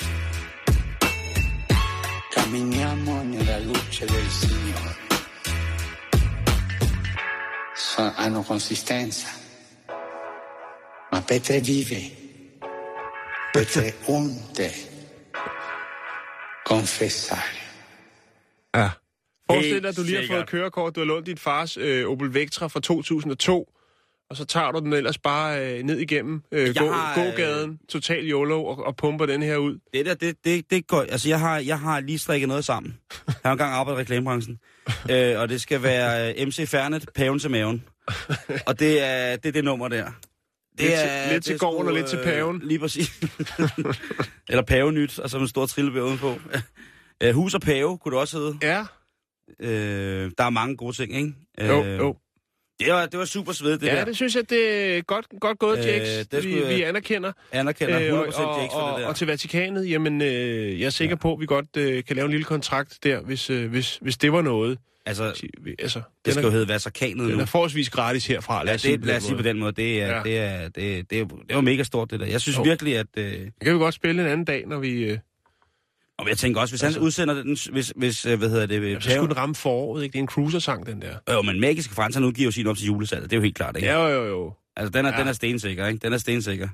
[2.31, 4.97] Camminiamo nella luce del Signore.
[7.75, 9.27] So- hanno consistenza.
[11.11, 12.11] Ma Petre vive.
[13.51, 14.97] Petre unte.
[16.79, 17.39] Confessare.
[18.75, 18.89] Ja.
[19.51, 22.33] Forestil dig, at du lige har fået kørekort, du har lånt dit fars øh, Opel
[22.33, 23.73] Vectra fra 2002,
[24.29, 27.79] og så tager du den ellers bare øh, ned igennem øh, gå, har, øh, gågaden,
[27.89, 29.79] total YOLO, og, og pumper den her ud.
[29.93, 31.01] Det der, det, det, det går...
[31.01, 32.97] Altså, jeg har, jeg har lige strikket noget sammen.
[33.27, 34.59] Jeg har engang arbejdet i reklamebranchen.
[35.11, 37.83] øh, og det skal være øh, MC Fernet, paven til maven.
[38.65, 40.11] Og det er det, er det nummer der.
[40.79, 42.61] Det Lidt til- lidt til det gården og sgu, lidt til øh, paven.
[42.63, 43.19] Lige præcis.
[44.49, 46.35] Eller pavenyt, og så en stor trillebær udenpå.
[47.23, 48.57] Øh, Hus og pave, kunne det også hedde.
[48.61, 48.83] Ja,
[49.59, 51.33] Øh, der er mange gode ting, ikke?
[51.67, 52.15] jo, Øh, jo.
[52.79, 54.05] Det var, det var super svedigt, det ja, der.
[54.05, 56.07] det synes jeg, det er godt, godt gået, Øh, Jax.
[56.31, 57.31] det vi, skulle- vi anerkender.
[57.51, 59.07] Anerkender 100% Øh, og, og, for det og, der.
[59.07, 62.25] og til Vatikanet, jamen, øh, jeg er sikker på, at vi godt øh, kan lave
[62.25, 64.77] en lille kontrakt der, hvis, øh, hvis, hvis det var noget.
[65.09, 65.23] Altså,
[65.79, 67.41] Altså, det den, skal jo er, hedde Vatikanet den nu.
[67.41, 69.71] er forholdsvis gratis herfra, lad Ja, det, lad os sige på den måde.
[69.71, 70.23] Det er, Ja.
[70.23, 72.25] det er, det, det, er, det var mega stort, det der.
[72.25, 72.63] Jeg synes Jo.
[72.63, 72.69] jo.
[72.69, 73.07] virkelig, at...
[73.17, 74.89] Øh, Det kan vi godt spille en anden dag, når vi...
[75.03, 75.17] Øh,
[76.17, 77.57] og jeg tænker også, hvis Altså- han udsender den...
[77.71, 79.03] Hvis, hvis øh, hvad hedder det...
[79.03, 80.13] så skulle den ramme foråret, ikke?
[80.13, 81.33] Det er en cruiser-sang, den der.
[81.33, 83.29] Jo, men Magiske Frans, han udgiver jo sin op til julesalget.
[83.29, 83.87] Det er jo helt klart, ikke?
[83.87, 84.53] Ja, jo, jo, jo.
[84.75, 85.19] Altså, den er, ja.
[85.19, 85.99] den er stensikker, ikke?
[85.99, 86.67] Den er stensikker.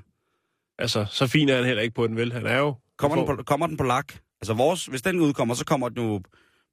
[0.78, 2.32] Altså, så fin er han heller ikke på den, vel?
[2.32, 2.74] Han er jo...
[2.98, 4.12] Kommer, den på, kommer den på lak?
[4.40, 6.22] Altså, vores, hvis den udkommer, så kommer den jo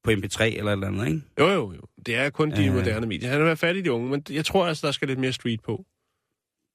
[0.04, 1.22] på MP3 eller eller andet, ikke?
[1.40, 1.82] Jo, jo, jo.
[2.06, 2.74] Det er kun de Øh.
[2.74, 3.30] moderne medier.
[3.30, 5.34] Han er været fat i de unge, men jeg tror altså, der skal lidt mere
[5.34, 5.86] street på.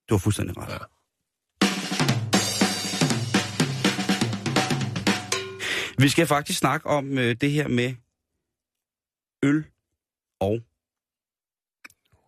[0.08, 0.72] Du har fuldstændig ret.
[0.72, 0.78] Ja.
[5.98, 7.94] Vi skal faktisk snakke om øh, det her med
[9.42, 9.64] øl
[10.40, 10.60] og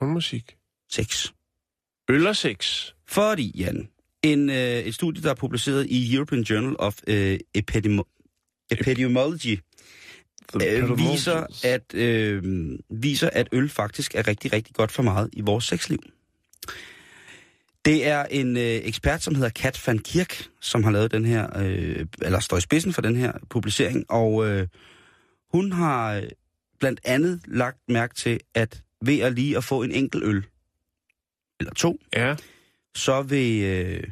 [0.01, 0.57] Hundmusik.
[0.93, 1.27] sex.
[2.09, 2.91] Øl og sex.
[3.09, 3.89] Fordi, Jan,
[4.23, 9.59] en, øh, et studie, der er publiceret i European Journal of øh, Epidemo- Epidemiology,
[10.55, 12.43] øh, viser, at, øh,
[12.91, 15.99] viser, at øl faktisk er rigtig, rigtig godt for meget i vores sexliv.
[17.85, 21.59] Det er en øh, ekspert, som hedder Kat van Kirk, som har lavet den her,
[21.59, 24.67] øh, eller står i spidsen for den her publicering, og øh,
[25.53, 26.23] hun har øh,
[26.79, 30.45] blandt andet lagt mærke til, at ved at lige at få en enkelt øl,
[31.61, 32.37] eller to, Ja.
[32.95, 34.05] så vil øh,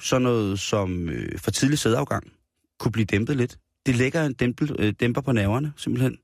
[0.00, 2.32] sådan noget som øh, for tidlig sædafgang
[2.78, 3.58] kunne blive dæmpet lidt.
[3.86, 6.18] Det lægger en dæmpel, øh, dæmper på nerverne, simpelthen.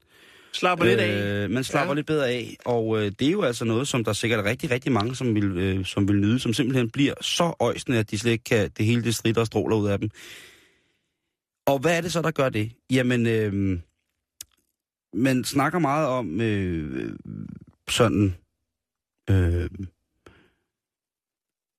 [0.53, 1.45] Slapper lidt af.
[1.45, 1.95] Øh, man slapper Ja.
[1.95, 4.71] lidt bedre af, og øh, det er jo altså noget, som der sikkert er rigtig,
[4.71, 8.19] rigtig mange, som vil, øh, som vil nyde, som simpelthen bliver så øjsende, at de
[8.19, 10.11] slet ikke kan, det hele det strider og stråler ud af dem.
[11.67, 12.73] Og hvad er det så, der gør det?
[12.91, 13.79] Jamen, øh,
[15.15, 17.13] man snakker meget om øh,
[17.91, 18.37] sådan,
[19.31, 19.69] øh,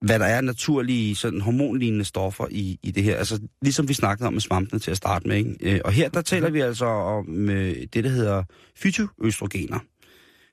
[0.04, 3.18] hvad der er naturlige sådan hormonlignende stoffer i, i det her.
[3.18, 5.38] Altså, ligesom vi snakkede om med svampene til at starte med.
[5.38, 5.56] Ikke?
[5.62, 8.44] Øh, og her, der taler vi altså om øh, det, der hedder
[8.76, 9.80] fytoøstrogener,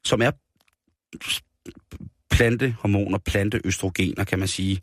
[0.04, 0.30] som er
[2.30, 4.80] plantehormoner, planteøstrogener, kan man sige.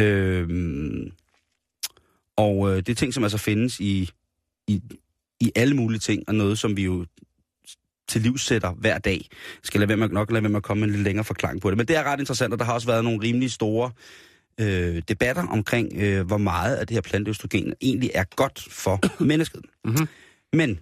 [0.00, 0.48] Øh,
[2.36, 4.10] og øh, det er ting, som altså findes i,
[4.66, 4.82] i,
[5.40, 7.06] i alle mulige ting, og noget, som vi jo
[8.08, 9.26] til livs sætter hver dag.
[9.30, 11.24] Jeg skal lade være med, nok lade være med at komme med en lidt længere
[11.24, 11.76] forklaring på det.
[11.76, 13.90] Men det er ret interessant, og der har også været nogle rimelig store
[14.60, 19.62] øh, debatter omkring, øh, hvor meget af det her planteøstrogen egentlig er godt for mennesket.
[19.84, 20.08] Mhm.
[20.52, 20.80] Men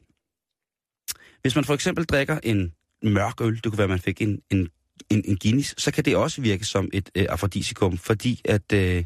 [1.43, 4.41] hvis man for eksempel drikker en mørk øl, det kunne være, at man fik en,
[4.51, 4.69] en,
[5.11, 9.05] en, en Guinness, så kan det også virke som et øh, afrodisikum, fordi at, øh,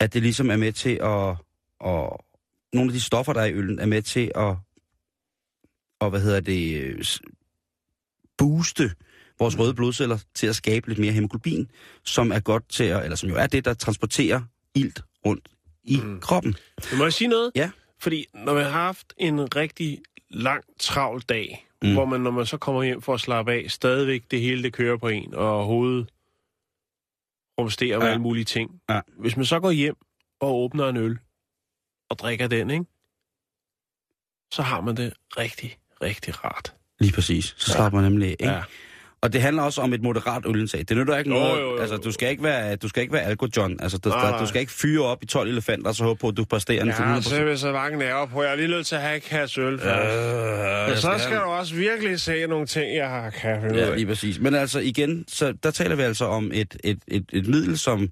[0.00, 1.30] at det ligesom er med til at,
[1.86, 2.10] at...
[2.72, 4.54] Nogle af de stoffer, der er i øllen, er med til at
[6.00, 7.04] og hvad hedder det, øh,
[8.38, 8.90] booste
[9.38, 11.70] vores røde blodceller til at skabe lidt mere hemoglobin,
[12.04, 14.42] som er godt til at, eller som jo er det, der transporterer
[14.74, 15.48] ilt rundt
[15.84, 16.20] i Mm.
[16.20, 16.54] kroppen.
[16.90, 17.52] Men må jeg sige noget?
[17.54, 17.70] Ja.
[17.98, 21.92] Fordi når man har haft en rigtig lang, travl dag, mm.
[21.92, 24.72] Hvor man, når man så kommer hjem for at slappe af, stadigvæk det hele, det
[24.72, 26.10] kører på en, og hovedet
[27.58, 28.12] rumsterer med Ja.
[28.12, 28.80] alle mulige ting.
[28.88, 29.00] Ja.
[29.18, 29.96] Hvis man så går hjem
[30.40, 31.18] og åbner en øl,
[32.10, 32.84] og drikker den, ikke?
[34.52, 36.72] så har man det rigtig, rigtig rart.
[37.00, 37.54] Lige præcis.
[37.58, 38.30] Så slapper man nemlig af.
[38.40, 38.52] Ikke?
[38.52, 38.60] Ja.
[39.22, 40.84] Og det handler også om et moderat ølindtag.
[40.88, 41.60] Det nytter ikke Jo, noget.
[41.60, 44.30] jo, jo, Altså, du skal ikke være, du skal ikke være alkohol Altså, du, Nej,
[44.30, 46.44] der, du skal ikke fyre op i 12 elefanter, og så håbe på, at du
[46.44, 47.22] præsterer den Jeg til har 100%.
[47.22, 48.42] simpelthen så mange nerver på.
[48.42, 49.74] Jeg er lige nødt til at have en kasse øl.
[49.74, 49.80] Øh,
[50.88, 53.26] Men så jeg skal du også virkelig se nogle ting, jeg har
[53.70, 54.38] ud Ja, lige præcis.
[54.40, 58.08] Men altså igen, så der taler vi altså om et, et, et, et middel, som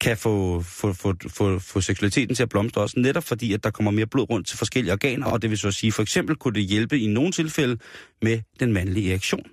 [0.00, 3.70] kan få, få, få, få, få seksualiteten til at blomstre også, netop fordi, at der
[3.70, 6.54] kommer mere blod rundt til forskellige organer, og det vil så sige, for eksempel kunne
[6.54, 7.78] det hjælpe i nogle tilfælde
[8.22, 9.46] med den mandlige erektion.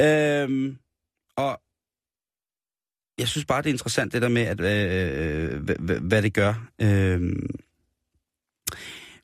[0.00, 0.76] Øhm,
[1.36, 1.60] og
[3.18, 6.68] jeg synes bare, det er interessant det der med, at, øh, hvad, hvad- det gør.
[6.82, 7.50] Øhm,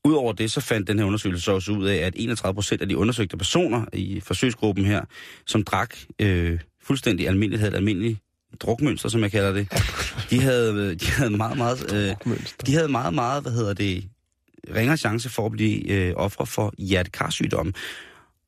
[0.05, 2.88] Udover det, så fandt den her undersøgelse så også ud af, at 31 procent af
[2.88, 5.05] de undersøgte personer i forsøgsgruppen her,
[5.46, 8.18] som drak øh, fuldstændig almindeligt, havde et almindeligt
[8.61, 9.69] drukmønster, som jeg kalder det,
[10.31, 12.35] de havde, de havde meget, meget, øh,
[12.67, 14.05] de havde meget, meget, hvad hedder det,
[14.75, 17.73] ringere chance for at blive øh, ofre for hjertekarsygdomme.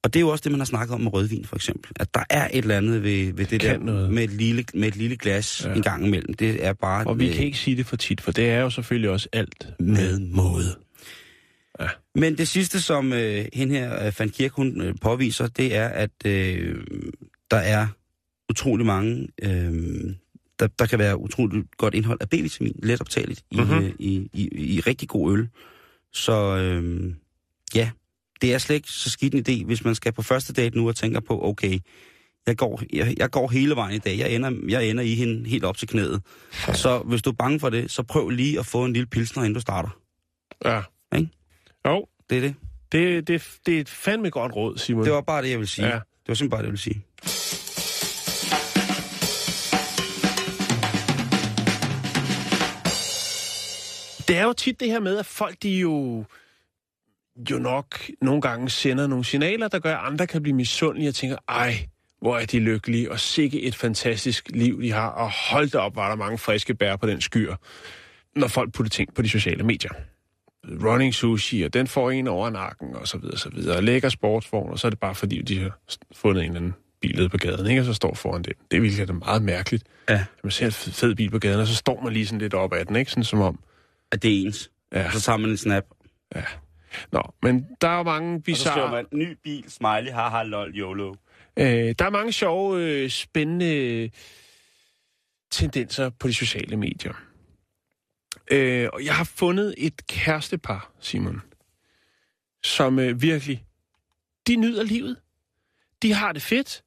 [0.05, 1.93] Og det er jo også det, man har snakket om med rødvin, for eksempel.
[2.01, 4.13] At der er et eller andet ved, ved det Kan der noget.
[4.13, 5.75] med et, lille, med et lille glas Ja.
[5.75, 6.35] en gang imellem.
[6.35, 8.61] Det er bare Og vi øh, kan ikke sige det for tit, for det er
[8.61, 9.67] jo selvfølgelig også alt.
[9.81, 10.77] med måde.
[11.81, 11.87] Ja.
[12.15, 15.89] Men det sidste, som øh, hende her, øh, Van Kirk, hun øh, påviser, det er,
[15.89, 16.75] at øh,
[17.51, 17.87] der er
[18.53, 19.29] utrolig mange...
[19.43, 20.15] Øh,
[20.59, 23.73] der, der kan være utrolig godt indhold af B-vitamin, let optageligt, i, Mhm.
[23.85, 25.49] øh, i, i, i rigtig god øl.
[26.13, 27.15] Så øh,
[27.75, 27.91] ja,
[28.43, 30.89] det er slet ikke så skidt en idé, hvis man skal på første date nu
[30.89, 31.79] og tænker på, okay,
[32.47, 35.49] jeg går, jeg, jeg går hele vejen i dag, jeg ender, jeg ender i hende
[35.49, 36.23] helt op til knæet.
[36.75, 39.43] Så hvis du er bange for det, så prøv lige at få en lille pilsner,
[39.43, 39.99] inden du starter.
[40.65, 40.83] Ja.
[41.19, 41.29] Ikke?
[41.87, 42.55] Jo, Det er det.
[42.93, 45.05] det, det, det er et fandme godt råd, Simon.
[45.05, 45.87] Det var bare det, jeg vil sige.
[45.87, 45.95] Ja.
[45.95, 47.05] Det var simpelthen bare det, jeg vil sige.
[54.33, 56.25] Det er jo tit det her med, at folk de jo,
[57.51, 61.15] jo nok nogle gange sender nogle signaler, der gør, at andre kan blive misundelige og
[61.15, 61.89] tænker, ej,
[62.21, 65.97] hvor er de lykkelige, og sikke et fantastisk liv, de har, og hold da op,
[65.97, 67.55] var der mange friske bær på den skyr,
[68.37, 69.91] når folk putter ting på de sociale medier.
[70.85, 73.83] Running sushi, og den får en over nakken, og så videre, så videre.
[73.83, 75.79] Lækker sportsvogn, og så er det bare fordi, de har
[76.15, 77.81] fundet en eller anden bil på gaden, ikke?
[77.81, 78.53] og så står foran den.
[78.71, 79.85] Det er virkelig meget mærkeligt.
[80.09, 80.25] Ja.
[80.45, 82.55] Man ser en fed fed bil på gaden, og så står man lige sådan lidt
[82.55, 83.11] op ad den, ikke?
[83.11, 83.59] Sådan som om,
[84.13, 84.71] At det er ens.
[84.93, 85.11] Ja.
[85.11, 85.85] Så tager man en snap.
[87.13, 88.91] Nå, men der er mange bizarre...
[88.93, 91.15] man, ny bil, smiley, haha, lol, YOLO.
[91.57, 94.11] Øh, der er mange sjove, øh, spændende
[95.51, 97.13] tendenser på de sociale medier.
[98.51, 101.43] Øh, og jeg har fundet et kærestepar, Simon,
[102.65, 103.65] som øh, virkelig,
[104.47, 105.17] de nyder livet.
[106.03, 106.83] De har det fedt.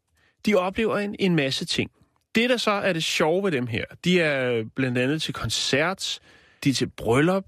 [0.45, 1.91] De oplever en, en masse ting.
[2.35, 6.19] Det, der så er det sjove ved dem her, de er blandt andet til koncert,
[6.65, 7.45] de er til bryllup,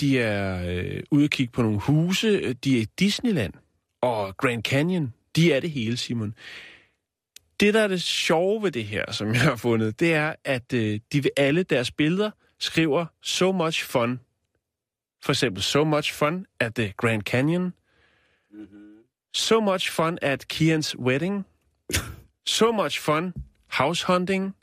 [0.00, 3.52] de er øh, ude at kigge på nogle huse, de er i Disneyland
[4.00, 5.14] og Grand Canyon.
[5.36, 6.34] De er det hele, Simon.
[7.60, 10.72] Det, der er det sjove ved det her, som jeg har fundet, det er, at
[10.72, 14.20] øh, de ved alle deres billeder skriver so much fun.
[15.22, 17.74] For eksempel, so much fun at the Grand Canyon.
[19.34, 21.44] So much fun at Kians wedding.
[22.46, 23.34] So much fun
[23.68, 24.54] house hunting.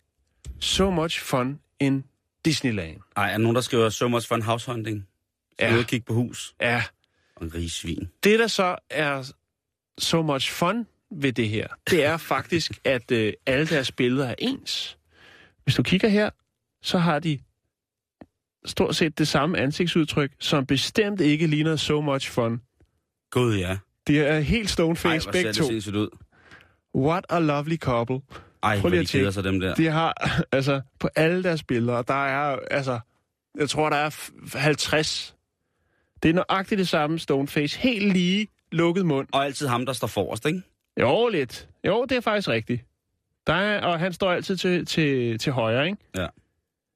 [0.60, 2.04] So much fun in
[2.46, 2.98] Disneyland.
[3.16, 5.08] Ej, er nogen, der skriver so much fun house hunting?
[5.60, 5.74] Så Ja.
[5.76, 6.56] Ude kigge på hus.
[6.62, 6.84] Ja,
[7.36, 8.10] Og en rigsvin.
[8.24, 9.32] det der så er
[9.98, 14.36] so much fun ved det her, det er faktisk, at øh, alle deres billeder er
[14.38, 14.98] ens.
[15.64, 16.30] Hvis du kigger her,
[16.82, 17.40] så har de
[18.66, 22.62] stort set det samme ansigtsudtryk, som bestemt ikke ligner so much fun.
[23.32, 23.78] Gud, ja.
[24.08, 24.70] De er helt
[25.24, 25.64] hvor ser begge det to.
[25.96, 26.18] ud.
[26.96, 28.22] What a lovely couple.
[28.64, 29.32] Ej, Prøv lige de at tjekke.
[29.32, 29.76] sig, dem der.
[29.76, 30.14] De har,
[30.52, 33.00] altså, på alle deres billeder, og der er, altså,
[33.60, 35.36] jeg tror, der er f- 50.
[36.24, 37.80] Det er nøjagtigt det samme stoneface.
[37.80, 39.28] Helt lige lukket mund.
[39.32, 40.62] Og altid ham, der står forrest, ikke?
[41.00, 41.70] Jo, lidt.
[41.88, 42.86] Jo, det er faktisk rigtigt.
[43.48, 45.98] Der er, og han står altid til, til, til højre, ikke?
[46.18, 46.28] Ja.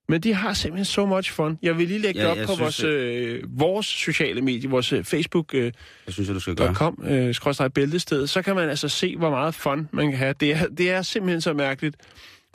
[0.09, 1.59] Men de har simpelthen so much fun.
[1.61, 4.93] Jeg vil lige lægge Ja, det op på synes, vores, øh, vores sociale medier, vores
[4.93, 5.71] øh, Facebook.com, øh,
[6.05, 6.73] Jeg synes, at du skal gøre.
[6.73, 8.27] .com, øh, skråstreg bæltested.
[8.27, 10.33] Så kan man altså se, hvor meget fun man kan have.
[10.39, 11.95] Det er, det er simpelthen så mærkeligt,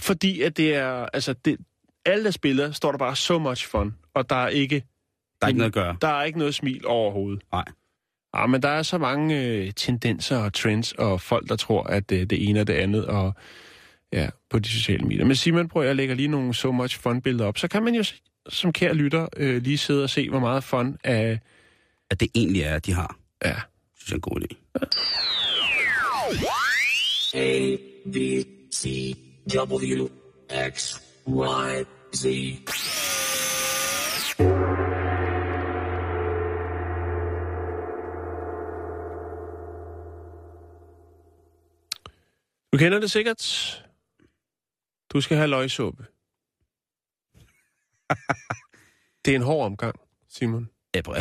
[0.00, 1.56] fordi at det er, altså, det,
[2.06, 4.82] alle der spiller, står der bare so much fun, og der er ikke,
[5.40, 5.96] Der er ikke noget at gøre.
[6.00, 7.42] der er ikke noget smil overhovedet.
[7.52, 7.64] Nej.
[8.37, 12.12] Ja, men der er så mange øh, tendenser og trends, og folk, der tror, at
[12.12, 13.34] øh, det ene er det andet, og
[14.12, 15.24] ja, på de sociale medier.
[15.24, 17.58] Men Simon, prøv at jeg lægger lige nogle so much fun-billeder op.
[17.58, 18.04] Så kan man jo
[18.48, 21.40] som kære lytter øh, lige sidde og se, hvor meget fun af...
[22.10, 23.16] At det egentlig er, at de har.
[23.44, 23.54] Ja.
[23.98, 24.56] synes jeg er en god idé.
[27.34, 27.76] A,
[28.12, 28.16] B,
[28.74, 29.14] C,
[29.56, 30.08] W,
[30.70, 31.84] X, Y,
[32.16, 32.26] Z.
[42.72, 43.84] Du kender det sikkert.
[45.12, 46.02] Du skal have løgsuppe.
[49.24, 49.94] det er en hård omgang,
[50.28, 50.68] Simon.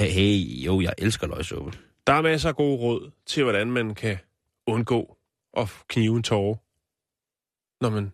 [0.10, 1.72] Hey, jo, jeg elsker løgsuppe.
[2.08, 4.18] Der er masser af gode råd til, hvordan man kan
[4.68, 5.18] undgå
[5.58, 6.56] at knive en tårer,
[7.84, 8.12] når man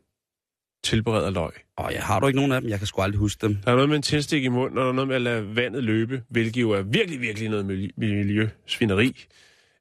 [0.84, 1.52] tilbereder løg.
[1.76, 2.70] Og jeg har du ikke nogen af dem?
[2.70, 3.56] Jeg kan sgu aldrig huske dem.
[3.56, 5.56] Der er noget med en tændstik i munden, og der er noget med at lade
[5.56, 9.26] vandet løbe, hvilket jo er virkelig, virkelig noget miljø- miljøsvineri.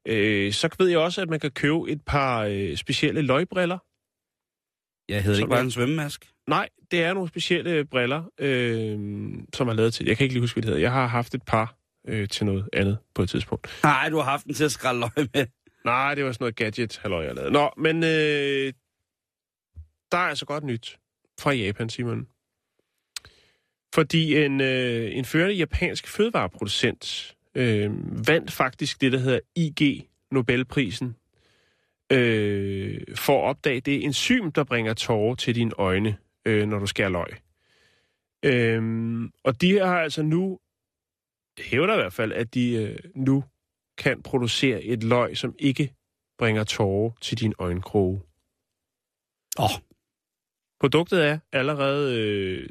[0.05, 3.77] Øh, så ved jeg også, at man kan købe et par øh, specielle løgbriller.
[5.09, 6.29] Jeg hedder Som ikke bare en svømmemask.
[6.47, 8.99] Nej, det er nogle specielle briller, øh,
[9.53, 10.05] som er lavet til...
[10.05, 10.81] Jeg kan ikke lige huske, hvad det hedder.
[10.81, 11.75] Jeg har haft et par
[12.07, 13.79] øh, til noget andet på et tidspunkt.
[13.83, 15.45] Nej, du har haft den til at skrælle løg med.
[15.85, 17.51] Nej, det var sådan noget gadget, halløj, jeg lavede.
[17.51, 18.73] Nå, men øh,
[20.11, 20.99] der er altså godt nyt
[21.39, 22.27] fra Japan, Simon.
[23.95, 27.91] Fordi en, øh, en førende japansk fødevareproducent øh,
[28.27, 31.15] vandt faktisk det, der hedder IG Nobelprisen
[32.11, 36.87] øh, for at opdage det enzym, der bringer tårer til dine øjne, øh, når du
[36.87, 37.27] skærer løg.
[38.45, 40.59] Øhm, og de har altså nu,
[41.59, 43.43] hævder i hvert fald, at de øh, nu
[43.97, 45.93] kan producere et løg, som ikke
[46.37, 48.21] bringer tårer til din øjenkroge.
[49.59, 49.79] Åh.
[50.79, 52.69] Produktet er allerede øh,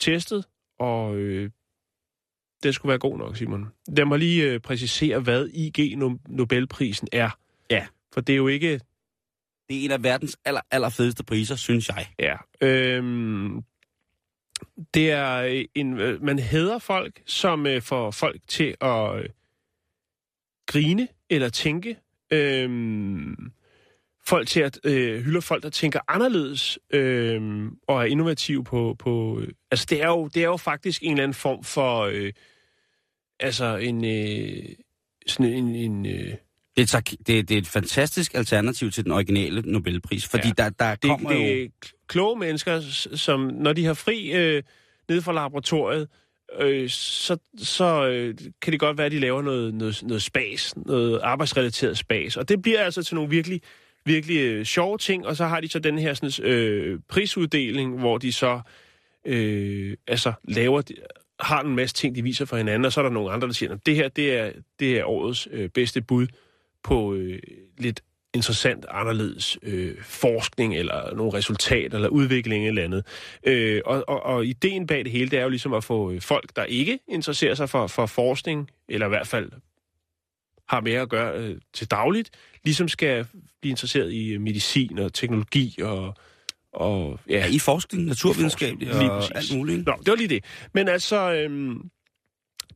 [0.00, 0.44] testet,
[0.78, 1.50] og øh,
[2.62, 3.68] det skulle være god nok, Simon.
[3.88, 7.38] Lad mig lige øh, præcisere, hvad IG No- Nobelprisen er.
[8.12, 8.80] For det er jo ikke...
[9.68, 12.06] Det er en af verdens aller, aller fedeste priser, synes jeg.
[12.18, 12.36] Ja.
[12.60, 13.64] Øhm,
[14.94, 16.00] det er en...
[16.00, 19.28] øh, Man hæder folk, som øh, får folk til at øh,
[20.66, 21.96] grine eller tænke.
[22.30, 23.52] Øhm,
[24.26, 28.96] folk til at øh, hylde folk, der tænker anderledes øh, og er innovative på...
[28.98, 32.00] på øh, altså, det er, jo, det er jo faktisk en eller anden form for...
[32.00, 32.32] Øh,
[33.40, 34.04] altså, en...
[34.04, 34.74] Øh,
[35.26, 35.74] sådan en...
[35.74, 36.34] en øh,
[36.76, 40.52] Det er, tak- det, det er et fantastisk alternativ til den originale Nobelpris, fordi Ja.
[40.62, 41.64] der, der det, kommer det jo...
[41.64, 41.68] er
[42.08, 42.80] kloge mennesker,
[43.14, 44.62] som når de har fri øh,
[45.08, 46.08] nede fra laboratoriet,
[46.60, 50.74] øh, så, så øh, kan det godt være, at de laver noget, noget, noget spas,
[50.76, 52.36] noget arbejdsrelateret spas.
[52.36, 53.60] Og det bliver altså til nogle virkelig,
[54.04, 58.18] virkelig øh, sjove ting, og så har de så den her sådan, øh, prisuddeling, hvor
[58.18, 58.60] de så
[59.26, 60.82] øh, altså laver,
[61.40, 63.54] har en masse ting, de viser for hinanden, og så er der nogle andre, der
[63.54, 66.26] siger, at det her det er, det er årets øh, bedste bud
[66.84, 67.38] på øh,
[67.78, 68.02] lidt
[68.34, 73.06] interessant, anderledes øh, forskning, eller nogle resultater, eller udvikling eller andet.
[73.46, 76.20] Øh, og, og, og ideen bag det hele, det er jo ligesom at få øh,
[76.20, 79.50] folk, der ikke interesserer sig for, for forskning, eller i hvert fald
[80.68, 82.30] har mere at gøre øh, til dagligt,
[82.64, 83.26] ligesom skal
[83.60, 86.14] blive interesseret i øh, medicin og teknologi og,
[86.72, 89.78] og ja, Ja, i forskning, naturvidenskab Lige og alt muligt.
[89.78, 89.90] ikke?
[89.90, 90.44] Nå, det var lige det.
[90.74, 91.90] Men altså, øhm,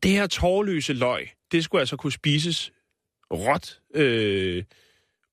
[0.03, 2.71] det her tårløse løg, det skulle altså kunne spises
[3.33, 4.63] råt, øh,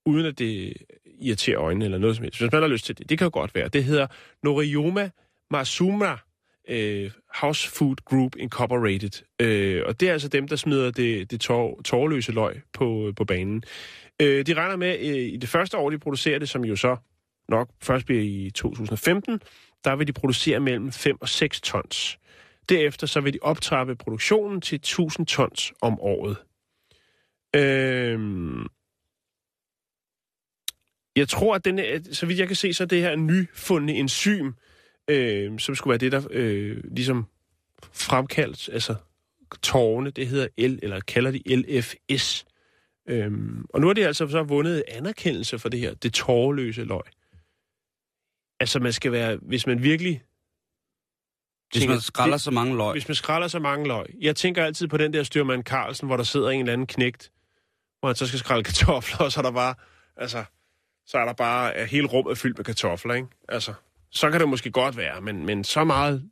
[0.05, 0.73] uden at det
[1.19, 2.39] irriterer øjnene eller noget som helst.
[2.39, 3.67] Hvis man har lyst til det, det kan jo godt være.
[3.67, 4.07] Det hedder
[4.43, 5.09] Norioma
[5.51, 6.17] Masuma
[6.69, 9.23] øh, House Food Group Incorporated.
[9.41, 13.25] Øh, og det er altså dem, der smider det, det tår, tårløse løg på, på
[13.25, 13.63] banen.
[14.21, 16.97] Øh, de regner med, øh, i det første år, de producerer det, som jo så
[17.49, 19.41] nok først bliver i 2015,
[19.83, 22.19] der vil de producere mellem 5 og 6 tons.
[22.69, 26.37] Derefter så vil de optrappe produktionen til 1000 tons om året.
[27.55, 28.65] Øhm,
[31.15, 34.51] jeg tror, at den, så vidt jeg kan se, så er det her nyfundne enzym,
[35.09, 37.25] øh, som skulle være det, der øh, ligesom
[37.93, 38.95] fremkaldt, altså
[39.63, 42.45] tårne, det hedder L, eller kalder de LFS.
[43.09, 47.01] Øhm, og nu har de altså så vundet anerkendelse for det her, det tårløse løg.
[48.59, 50.23] Altså man skal være, hvis man virkelig...
[51.71, 52.91] Hvis tænker- man skræller så mange løg.
[52.91, 54.05] hvis man skræller så mange løg.
[54.21, 57.31] Jeg tænker altid på den der styrmand Carlsen, hvor der sidder en eller anden knægt,
[58.05, 59.75] hvor han så skal skrælle kartofler, og så er der bare,
[60.17, 60.43] altså,
[61.05, 63.27] så er der bare er hele rummet fyldt med kartofler, ikke?
[63.49, 63.73] Altså,
[64.11, 66.29] så kan det måske godt være, men, men så meget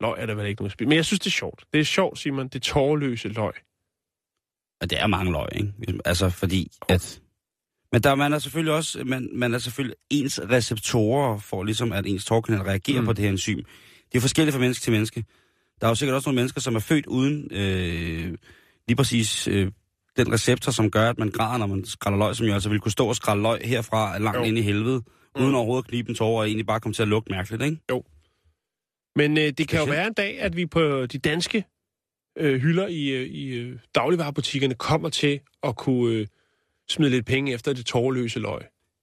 [0.00, 0.88] løg er der vel ikke noget spil.
[0.88, 1.64] Men jeg synes, det er sjovt.
[1.72, 2.48] Det er sjovt, Simon.
[2.48, 3.52] Det tårløse løg.
[4.80, 5.72] Og det er mange løg, ikke?
[6.04, 7.20] Altså, fordi at...
[7.92, 12.06] Men der man er selvfølgelig også, man, man er selvfølgelig ens receptorer for ligesom, at
[12.06, 13.06] ens tårkanal reagerer mm.
[13.06, 13.58] på det her enzym.
[14.12, 15.24] Det er forskelligt fra menneske til menneske.
[15.80, 18.38] Der er jo sikkert også nogle mennesker, som er født uden øh,
[18.88, 19.70] lige præcis øh,
[20.16, 22.80] den receptor, som gør, at man græder, når man skræller løg, som jo altså vil
[22.80, 24.44] kunne stå og skrælle løg herfra langt Jo.
[24.44, 25.02] ind i helvede,
[25.36, 25.42] Mm.
[25.42, 27.76] uden overhovedet at knibe en tårer, og egentlig bare komme til at lugte mærkeligt, ikke?
[29.16, 31.64] Men øh, det kan jo være en dag, at vi på de danske
[32.38, 36.26] øh, hylder i, øh, i øh, dagligvarerbutikkerne kommer til at kunne øh,
[36.90, 38.60] smide lidt penge efter det tårløse løg.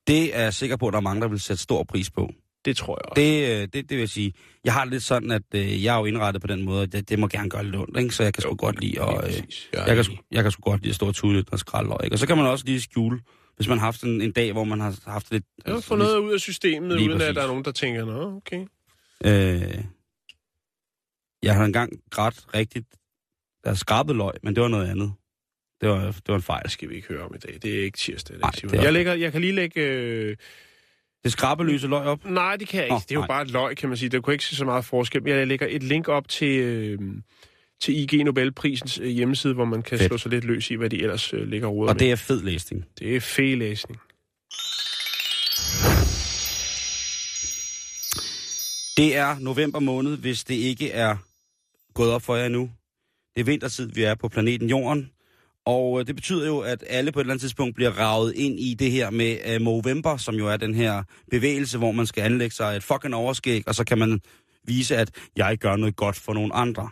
[0.07, 2.29] Det er jeg sikker på, at der er mange, der vil sætte stor pris på.
[2.65, 3.21] Det tror jeg også.
[3.21, 4.33] Det, øh, det, det vil jeg sige.
[4.63, 6.91] Jeg har det lidt sådan, at øh, jeg er jo indrettet på den måde, at
[6.91, 8.15] det, det må gerne gøre lidt ondt, ikke?
[8.15, 9.69] så jeg kan sgu Jo, godt lide at, øh, præcis.
[9.73, 11.89] jeg, kan, sgu- jeg kan sgu godt lide at stå og tude lidt og skrælle
[11.89, 12.15] løg, ikke?
[12.15, 13.19] Og så kan man også lige skjule,
[13.55, 15.43] hvis man har haft en, en dag, hvor man har haft lidt...
[15.65, 17.35] Jeg har fået noget ud af systemet, uden at præcis.
[17.35, 18.65] der er nogen, der tænker, nå, okay.
[19.25, 19.83] Øh,
[21.43, 22.87] jeg har engang grædt rigtigt,
[23.63, 25.13] der skrabet løg, men det var noget andet.
[25.81, 26.63] Det var, det var en fejl.
[26.63, 27.59] Det skal vi ikke høre om i dag.
[27.61, 28.37] Det er ikke tirsdag.
[28.39, 28.71] Det, Simon.
[28.71, 29.81] det er- jeg, lægger, jeg kan lige lægge...
[29.81, 30.35] Øh...
[31.23, 32.25] Det skrabeløse løg op.
[32.25, 32.93] Nej, det kan jeg ikke.
[32.93, 33.27] Nå, det er jo nej.
[33.27, 34.09] bare et løg, kan man sige.
[34.09, 35.21] Der kunne ikke se så meget forskel.
[35.25, 36.99] Jeg lægger et link op til, øh,
[37.81, 40.07] til IG Nobelprisens øh, hjemmeside, hvor man kan Fedt.
[40.09, 41.99] slå sig lidt løs i, hvad de ellers øh, lægger råd Og med.
[41.99, 42.85] det er fed læsning.
[42.99, 43.99] det er fed læsning.
[48.97, 51.15] Det er november måned, hvis det ikke er
[51.93, 52.71] gået op for jer endnu.
[53.35, 55.11] Det er vintertid, vi er på planeten Jorden.
[55.65, 58.59] Og øh, det betyder jo, at alle på et eller andet tidspunkt bliver ravet ind
[58.59, 62.23] i det her med uh, Movember, som jo er den her bevægelse, hvor man skal
[62.23, 64.19] anlægge sig et fucking overskæg, og så kan man
[64.67, 66.89] vise, at jeg gør noget godt for nogle andre.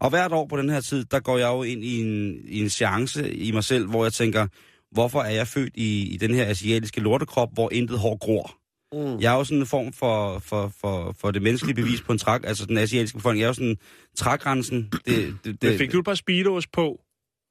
[0.00, 2.60] Og hvert år på den her tid, der går jeg jo ind i en, i
[2.60, 4.46] en seance i mig selv, hvor jeg tænker,
[4.90, 8.56] hvorfor er jeg født i, i den her asiatiske lortekrop, hvor intet hår gror.
[8.92, 9.20] Mm.
[9.20, 12.18] Jeg er jo sådan en form for, for, for, for det menneskelige bevis på en
[12.18, 13.40] træk, altså den asiatiske befolkning.
[13.40, 13.76] Jeg er jo sådan
[14.16, 14.92] trægrænsen.
[15.06, 17.00] Det, det, det, Men fik du par speedos på,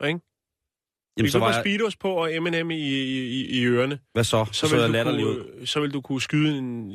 [0.03, 0.19] ikke?
[1.17, 4.45] jamen, så var jeg, speedos på og M&M i, i, i, ørerne, hvad så?
[4.51, 5.43] så så vil, jeg latterlig ud.
[5.43, 6.93] kunne, så vil du kunne skyde en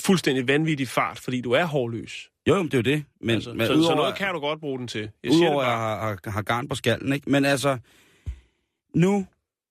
[0.00, 2.30] fuldstændig vanvittig fart, fordi du er hårløs.
[2.48, 3.04] Jo, jo, det er jo det.
[3.20, 5.10] Men, altså, men så, udover, så noget kan du godt bruge den til.
[5.24, 7.30] Jeg Udover at jeg har, har, har garn på skallen, ikke?
[7.30, 7.78] Men altså,
[8.94, 9.26] nu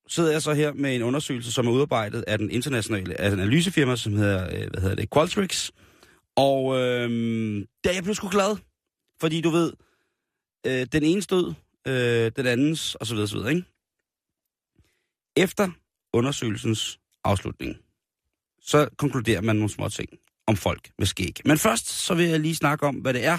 [0.07, 3.95] sidder jeg så her med en undersøgelse, som er udarbejdet af den internationale den analysefirma,
[3.95, 5.71] som hedder, øh, hvad hedder det, Qualtrics.
[6.35, 7.09] Og øh,
[7.83, 8.57] der jeg blev sgu glad,
[9.19, 9.73] fordi du ved,
[10.67, 11.53] øh, den ene stod,
[11.87, 13.65] øh, den andens, og så videre, så videre, ikke?
[15.35, 15.71] Efter
[16.13, 17.77] undersøgelsens afslutning,
[18.61, 20.09] så konkluderer man nogle små ting
[20.47, 21.39] om folk med skæg.
[21.45, 23.37] Men først så vil jeg lige snakke om, hvad det er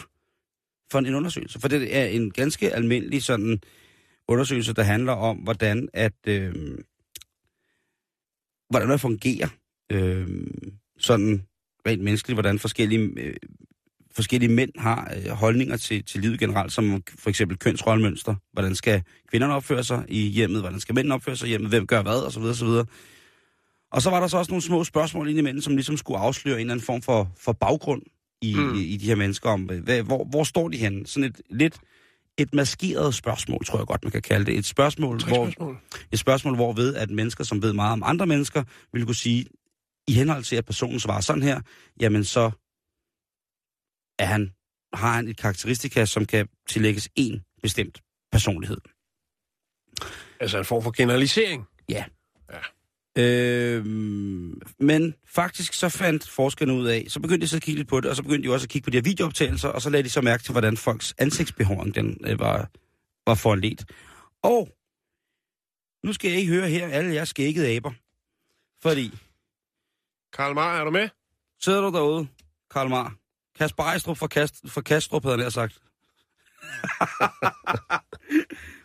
[0.91, 1.61] for en undersøgelse.
[1.61, 3.61] For det er en ganske almindelig sådan
[4.29, 6.79] undersøgelse, der handler om, hvordan at øh,
[8.71, 9.49] hvordan det fungerer
[9.93, 10.29] øh,
[10.99, 11.47] sådan
[11.87, 13.37] rent menneskeligt, hvordan forskellige, øh,
[14.17, 18.35] forskellige mænd har øh, holdninger til, til livet generelt, som for eksempel kønsrollemønster.
[18.53, 20.61] Hvordan skal kvinderne opføre sig i hjemmet?
[20.61, 21.71] Hvordan skal mændene opføre sig i hjemmet?
[21.71, 22.19] Hvem gør hvad?
[22.19, 22.87] Og så videre, så videre.
[23.93, 26.61] Og så var der så også nogle små spørgsmål indimellem, som ligesom skulle afsløre en
[26.61, 28.03] eller anden form for, for baggrund
[28.43, 28.75] i, Mm.
[28.75, 31.07] i, i de her mennesker om, øh, hvad, hvor, hvor står de henne?
[31.07, 31.77] Sådan et lidt
[32.39, 34.59] et maskeret spørgsmål, tror jeg godt, man kan kalde det.
[34.59, 35.77] Et spørgsmål, hvor, spørgsmål.
[36.12, 38.62] et spørgsmål, hvor ved, at mennesker, som ved meget om andre mennesker,
[38.93, 39.47] vil kunne sige,
[40.09, 41.61] i henhold til, at personen svarer sådan her,
[42.01, 42.51] jamen så
[44.19, 44.53] er han,
[44.95, 48.03] har han et karakteristika, som kan tillægges en bestemt
[48.33, 48.79] personlighed.
[50.41, 51.67] Altså en form for generalisering.
[53.19, 53.87] Øh,
[54.79, 58.01] men faktisk så fandt forskerne ud af, så begyndte de så at kigge lidt på
[58.01, 60.05] det, og så begyndte de også at kigge på de her videooptagelser, og så lagde
[60.05, 62.71] de så mærke til, hvordan folks ansigtsbehåring den, øh, var,
[63.27, 63.85] var foranledt.
[64.43, 64.69] Og
[66.05, 67.93] nu skal jeg ikke høre her alle jeres skækkede aber.
[68.83, 69.19] Fordi,
[70.33, 71.09] Karl Mar, er du med?
[71.61, 72.29] sidder du derude,
[72.71, 73.17] Karl Mar,
[73.59, 75.79] Kasper Ejstrup fra, Kast, fra Kastrup, havde nær sagt.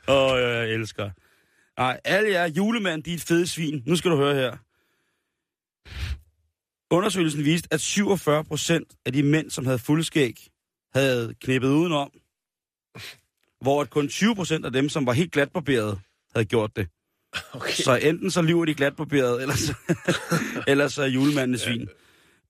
[0.08, 1.10] Åh, oh, jeg elsker.
[1.78, 3.84] Nej, alle jer julemand, de er et fede svin.
[3.86, 4.58] Nu skal du høre her.
[6.92, 10.48] Undersøgelsen viste, at 47 procent af de mænd, som havde fuldskæg,
[10.94, 12.12] havde knippet udenom.
[13.62, 16.00] Hvor at kun 20 procent af dem, som var helt glatbarberet,
[16.36, 16.88] havde gjort det.
[17.54, 17.74] Okay.
[17.74, 19.74] Så enten så lyver de glatbarberet, eller så,
[20.72, 21.90] eller så er julemanden svin.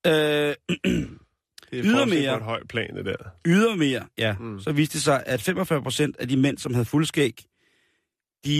[0.07, 0.55] Øh,
[1.71, 3.15] det er ydermere- på et højt plan, det der.
[3.47, 4.59] Ydermere, ja, Mm.
[4.59, 7.43] så viste det sig, at 45 procent af de mænd, som havde fuldskæg,
[8.45, 8.55] de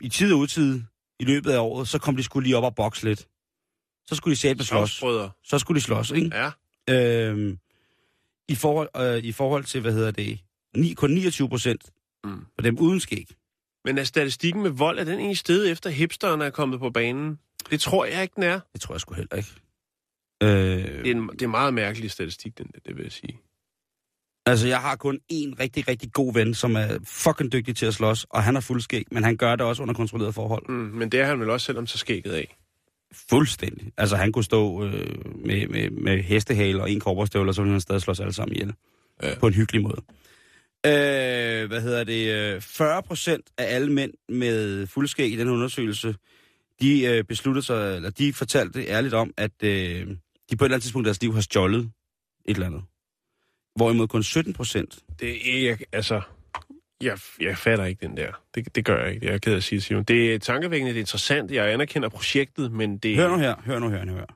[0.00, 0.80] i tid og utid
[1.20, 3.28] i løbet af året, så kom de skulle lige op og bokse lidt.
[4.06, 5.02] Så skulle de sætte slås.
[5.44, 6.30] Så skulle de slås, ikke?
[6.36, 6.50] Ja.
[7.28, 7.58] Øhm,
[8.48, 10.38] i, forhold, øh, I forhold til, hvad hedder det,
[10.76, 11.90] ni, kun 29 procent
[12.24, 12.44] Mm.
[12.54, 13.26] for dem uden skæg.
[13.84, 17.38] Men er statistikken med vold, er den egentlig sted efter hipsterne er kommet på banen?
[17.70, 18.60] Det tror jeg ikke, den er.
[18.72, 19.48] Det tror jeg sgu heller ikke.
[20.42, 23.38] Øh, Det er en, det er en meget mærkelig statistik, den, det vil jeg sige.
[24.46, 27.94] Altså, jeg har kun en rigtig, rigtig god ven, som er fucking dygtig til at
[27.94, 30.68] slås, og han har fuldskæg, men han gør det også under kontrolleret forhold.
[30.68, 32.56] Mm, men det er han vel også, selvom så skægget af.
[33.30, 33.92] Fuldstændig.
[33.96, 37.80] Altså, han kunne stå øh, med, med, med hestehale og en korporstøvler, så ville han
[37.80, 38.72] stadig slås alle sammen ihjel.
[39.22, 39.38] Ja.
[39.38, 40.02] På en hyggelig måde.
[40.86, 42.54] Øh, hvad hedder det?
[42.54, 46.14] øh, 40 procent af alle mænd med fuldskæg i den undersøgelse,
[46.80, 50.06] de øh, besluttede sig, eller de fortalte ærligt om, at øh,
[50.52, 51.80] de på et eller andet tidspunkt i deres liv har stjålet
[52.44, 52.82] et eller andet.
[53.76, 54.98] Hvorimod kun 17 procent.
[55.20, 56.20] Det er ikke, altså...
[57.00, 58.32] Jeg, jeg fatter ikke den der.
[58.54, 59.26] Det, det gør jeg ikke.
[59.26, 60.04] Jeg er ked af at sige, Simon.
[60.04, 61.50] Det er tankevækkende, det er interessant.
[61.50, 63.16] Jeg anerkender projektet, men det...
[63.16, 64.26] Hør nu her, hør nu her, nu her.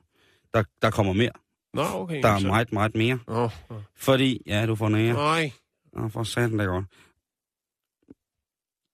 [0.53, 1.31] Der, der kommer mere.
[1.73, 2.21] Nå, okay.
[2.23, 3.19] Der er så- meget, meget mere.
[3.27, 3.81] Nå, nå.
[3.95, 5.13] Fordi, ja, du får nære.
[5.13, 5.51] Nej.
[5.93, 6.85] Nå, for satan da godt.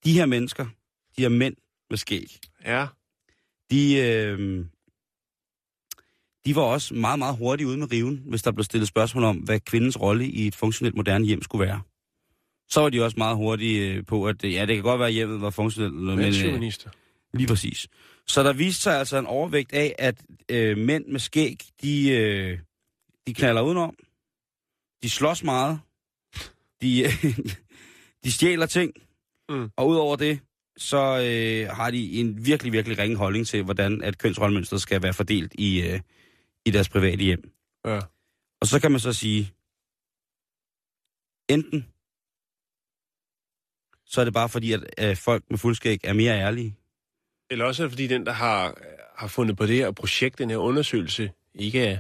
[0.06, 0.66] De her mennesker,
[1.18, 1.56] de her mænd
[1.90, 2.88] med skæg, Ja.
[3.72, 4.66] de, øh,
[6.46, 9.38] de var også meget, meget hurtigt ude med riven, hvis der blev stillet spørgsmål om,
[9.38, 11.82] hvad kvindens rolle i et funktionelt moderne hjem skulle være.
[12.70, 15.08] Så var de også meget hurtige øh, på, at øh, ja, det kan godt være,
[15.08, 16.90] at hjemmet var funktionelt, men øh, Mandsjuvenister.
[17.34, 17.88] lige præcis.
[18.28, 22.60] Så der viste sig altså en overvægt af, at øh, mænd med skæg, de, øh,
[23.28, 23.96] de knaller udenom,
[25.04, 25.80] de slås meget,
[26.82, 27.04] de,
[28.24, 28.92] de stjæler ting,
[29.50, 29.70] Mm.
[29.78, 30.40] og udover det,
[30.78, 35.14] så øh, har de en virkelig, virkelig ringe holdning til, hvordan at kønsrollemønstret skal være
[35.14, 36.00] fordelt i, øh,
[36.66, 37.52] i deres private hjem.
[37.86, 38.00] Ja.
[38.62, 39.54] Og så kan man så sige,
[41.50, 41.88] enten
[44.06, 46.78] så er det bare fordi, at øh, folk med fuldskæg er mere ærlige.
[47.50, 48.78] Eller også er det, fordi den, der har,
[49.16, 51.98] har fundet på det her projekt, den her undersøgelse, ikke er...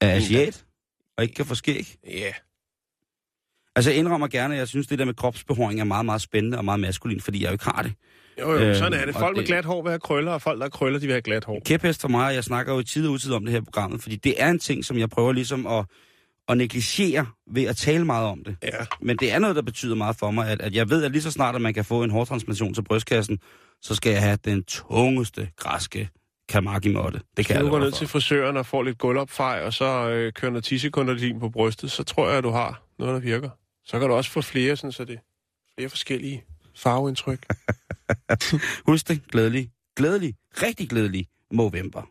[0.00, 0.66] Er asiat,
[1.16, 1.98] og ikke kan få skæg.
[2.04, 2.32] Ja.
[3.76, 6.58] Altså, jeg indrømmer gerne, at jeg synes, det der med kropsbehåring er meget, meget spændende
[6.58, 7.94] og meget maskulin, fordi jeg jo ikke har det.
[8.40, 9.14] Jo, jo, Øh, sådan er det.
[9.14, 11.22] Folk med glat hår vil have krøller, og folk, der har krøller, de vil have
[11.22, 11.60] glat hår.
[11.64, 14.02] Kæphest for mig, og jeg snakker jo i tid og utid om det her programmet,
[14.02, 15.84] fordi det er en ting, som jeg prøver ligesom at,
[16.48, 18.56] at negligere ved at tale meget om det.
[18.62, 18.68] Ja.
[19.00, 21.22] Men det er noget, der betyder meget for mig, at, at jeg ved, at lige
[21.22, 23.38] så snart, at man kan få en hårtransplantation til brystkassen,
[23.82, 26.08] så skal jeg have den tungeste græske
[26.48, 27.20] kamaki-måtte.
[27.36, 30.10] Det kan jeg du gå love ned til frisøren og får lidt gulvopfej, og så
[30.10, 33.14] øh, kører noget 10 sekunder din på brystet, så tror jeg, at du har noget,
[33.14, 33.50] der virker.
[33.84, 35.18] Så kan du også få flere, sådan, så det
[35.78, 36.44] flere forskellige
[36.76, 37.46] farveindtryk.
[38.88, 39.20] Husk det.
[39.32, 39.70] Glædelig.
[39.96, 40.34] Glædelig.
[40.62, 42.02] Rigtig glædelig Movember.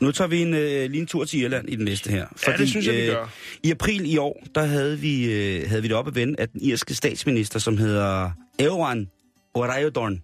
[0.00, 2.26] Nu tager vi en, øh, lige en tur til Irland i den næste her.
[2.46, 3.28] Ja, det synes jeg, vi gør.
[3.62, 6.52] I april i år, der havde vi, øh, havde vi det op at vende, at
[6.52, 9.08] den irske statsminister, som hedder Eowan
[9.56, 10.22] Oreodorn,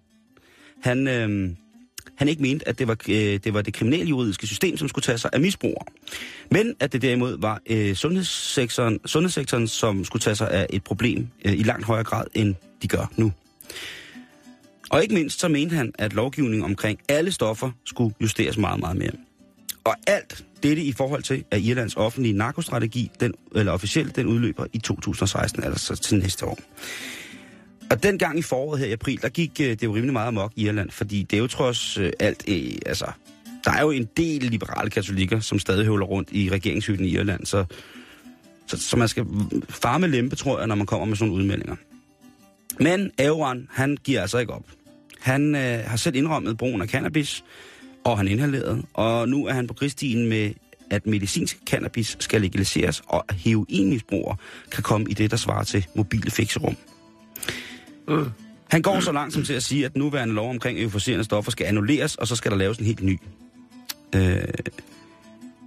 [0.83, 1.49] han, øh,
[2.15, 5.17] han ikke mente, at det var, øh, det var det kriminaljuridiske system, som skulle tage
[5.17, 5.85] sig af misbrugere.
[6.51, 11.27] Men at det derimod var øh, sundhedssektoren, sundhedssektoren, som skulle tage sig af et problem
[11.45, 13.31] øh, i langt højere grad, end de gør nu.
[14.89, 18.97] Og ikke mindst så mente han, at lovgivningen omkring alle stoffer skulle justeres meget, meget
[18.97, 19.11] mere.
[19.83, 24.65] Og alt dette i forhold til, at Irlands offentlige narkostrategi, den, eller officielt, den udløber
[24.73, 26.59] i 2016, altså til næste år.
[27.93, 30.27] Og den gang i foråret her i april, der gik øh, det jo rimelig meget
[30.27, 33.05] amok i Irland, fordi det er jo trods øh, alt, øh, altså,
[33.65, 37.45] der er jo en del liberale katolikker, som stadig høvler rundt i regeringshytten i Irland,
[37.45, 37.65] så,
[38.67, 39.25] så, så man skal
[39.69, 41.75] farme med lempe, tror jeg, når man kommer med sådan nogle udmeldinger.
[42.79, 44.65] Men Aoran, han giver altså ikke op.
[45.19, 47.43] Han øh, har selv indrømmet brugen af cannabis,
[48.03, 50.51] og han inhalerede, og nu er han på krigstien med,
[50.89, 54.35] at medicinsk cannabis skal legaliseres, og at heroinmisbrugere
[54.71, 56.77] kan komme i det, der svarer til mobile fikserum.
[58.71, 61.65] Han går så langt som til at sige, at nuværende lov omkring euforiserende stoffer skal
[61.65, 63.19] annulleres, og så skal der laves en helt ny.
[64.15, 64.37] Øh,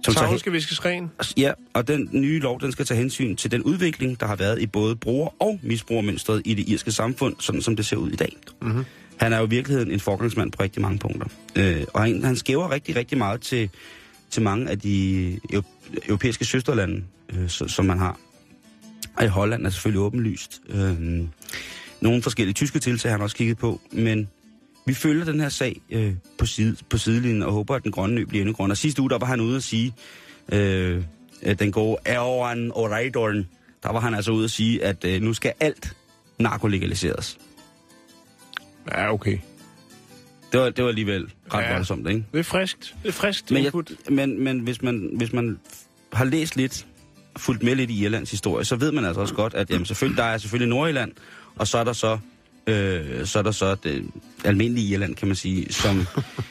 [0.03, 1.11] som Tavlen skal viskes ren.
[1.37, 4.61] ja, og den nye lov, den skal tage hensyn til den udvikling, der har været
[4.61, 8.15] i både bruger- og misbrugermønstret i det irske samfund, sådan som det ser ud i
[8.15, 8.33] dag.
[8.61, 8.83] Mhm.
[9.17, 11.27] Han er jo i virkeligheden en forgangsmand på rigtig mange punkter.
[11.55, 13.69] Øh, og han, han skæver rigtig, rigtig meget til,
[14.29, 18.19] til mange af de eu- europæiske søsterlande, øh, som man har.
[19.15, 20.61] Og i Holland er selvfølgelig åbenlyst.
[20.69, 21.21] Øh,
[22.01, 24.29] nogle forskellige tyske tiltag han også kigget på, men
[24.85, 28.21] vi følger den her sag øh, på, side, på sidelinjen og håber, at den grønne
[28.21, 28.75] ø bliver endnu grønnere.
[28.75, 29.93] Sidste uge, der var han ude at sige,
[30.51, 31.03] øh,
[31.41, 33.45] at den gode Erwan O'Reilly,
[33.83, 35.95] der var han altså ude at sige, at øh, nu skal alt
[36.39, 37.37] narko legaliseres.
[38.91, 39.37] Ja, okay.
[40.51, 41.73] Det var, det var alligevel ret Ja.
[41.73, 42.23] voldsomt, ikke?
[42.33, 42.95] Det er friskt.
[43.03, 43.71] Det er friskt Men, jeg,
[44.09, 45.59] men, men hvis, man, hvis man
[46.13, 46.85] har læst lidt,
[47.37, 50.17] fulgt med lidt i Irlands historie, så ved man altså også godt, at jamen, selvfølgelig,
[50.17, 51.11] der er selvfølgelig Nordjylland,
[51.59, 52.17] og så er der så,
[52.67, 54.05] øh, så, er der så det
[54.45, 56.05] almindelige Irland, kan man sige, som,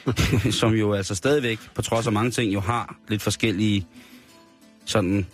[0.60, 3.86] som jo altså stadigvæk, på trods af mange ting, jo har lidt forskellige
[4.84, 5.26] sådan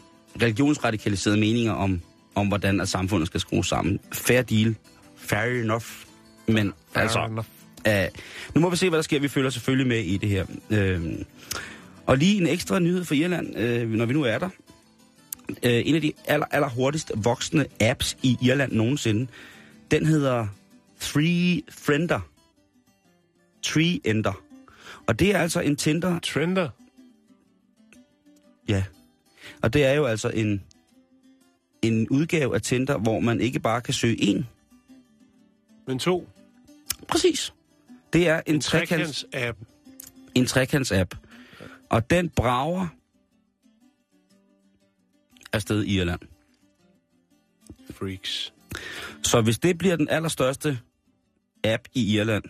[0.43, 2.01] religionsradikaliserede meninger om,
[2.35, 4.01] om hvordan at samfundet skal skrues sammen.
[4.12, 4.77] Fair deal.
[5.16, 5.87] Fair enough.
[6.47, 7.45] Men altså,
[7.89, 7.95] Uh,
[8.55, 9.20] nu må vi se, hvad der sker.
[9.20, 10.45] Vi følger selvfølgelig med i det her.
[10.70, 11.12] Uh,
[12.07, 14.49] og lige en ekstra nyhed for Irland, uh, når vi nu er der.
[15.49, 19.27] Uh, en af de aller, aller hurtigst voksende apps i Irland nogensinde,
[19.93, 20.47] den hedder
[21.01, 22.20] Three Friender.
[23.62, 24.43] Tree Ender.
[25.07, 26.18] Og det er altså en Tinder...
[26.18, 26.68] Trender.
[28.68, 28.84] Ja.
[29.62, 30.62] Og det er jo altså en,
[31.82, 34.47] en udgave af Tinder, hvor man ikke bare kan søge en.
[35.86, 36.28] Men to.
[37.09, 37.55] Præcis.
[38.12, 39.59] Det er en, en trekants, Trekants-app.
[40.34, 41.14] en trekants-app.
[41.88, 42.86] Og den brager
[45.53, 46.20] afsted i Irland.
[47.90, 48.53] Freaks.
[49.23, 50.79] Så hvis det bliver den allerstørste
[51.64, 52.45] app i Irland,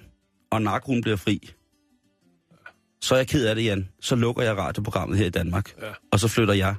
[0.51, 1.51] og narkoen bliver fri,
[3.01, 3.89] så er jeg ked af det, Jan.
[4.01, 5.91] Så lukker jeg radioprogrammet her i Danmark, Ja.
[6.13, 6.75] og så flytter jeg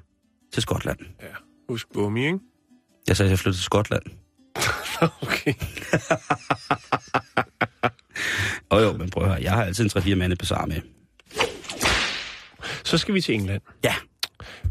[0.54, 1.00] til Skotland.
[1.22, 1.28] Ja.
[1.70, 2.40] Husk bummi, ikke?
[3.08, 4.04] Jeg sagde, at jeg flytter til Skotland.
[5.22, 5.54] Okay.
[8.70, 10.82] Og jo, men prøv at høre, jeg har altid en 3-4 mande besar med.
[12.84, 13.62] Så skal vi til England.
[13.84, 13.96] Ja.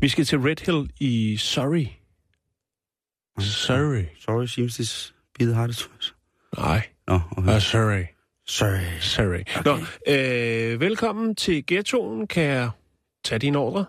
[0.01, 1.87] Vi skal til Red Hill i Surrey.
[3.41, 4.05] Surrey.
[4.19, 6.13] Sorry, seems this be the hardest choice.
[6.59, 6.83] Nej.
[7.09, 7.55] Nå, okay.
[7.55, 8.05] Uh, Surrey.
[8.47, 9.01] Sorry.
[9.01, 9.43] Surrey.
[9.65, 9.79] Nå,
[10.09, 12.27] øh, velkommen til ghettoen.
[12.27, 12.71] Kan jeg
[13.25, 13.85] tage din ordre?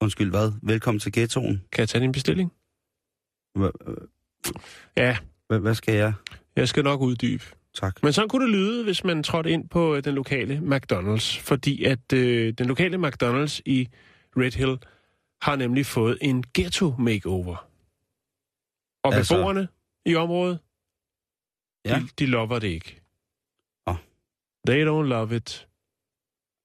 [0.00, 0.52] Undskyld, hvad?
[0.62, 1.62] Velkommen til ghettoen.
[1.72, 2.52] Kan jeg tage din bestilling?
[4.96, 5.16] Ja,
[5.52, 6.12] hva- Hvad skal jeg?
[6.56, 7.44] jeg skal nok uddybe.
[7.74, 8.02] Tak.
[8.02, 11.40] Men sådan kunne det lyde, hvis man trådte ind på øh, den lokale McDonald's.
[11.40, 13.88] Fordi at øh, den lokale McDonald's i
[14.36, 14.76] Red Hill
[15.42, 17.68] har nemlig fået en ghetto makeover.
[19.02, 19.68] Og Altså- beboerne
[20.06, 20.58] i området,
[21.84, 21.98] Ja.
[22.00, 23.00] de, de lover det ikke.
[23.86, 23.96] Åh.
[24.68, 25.68] They don't love it.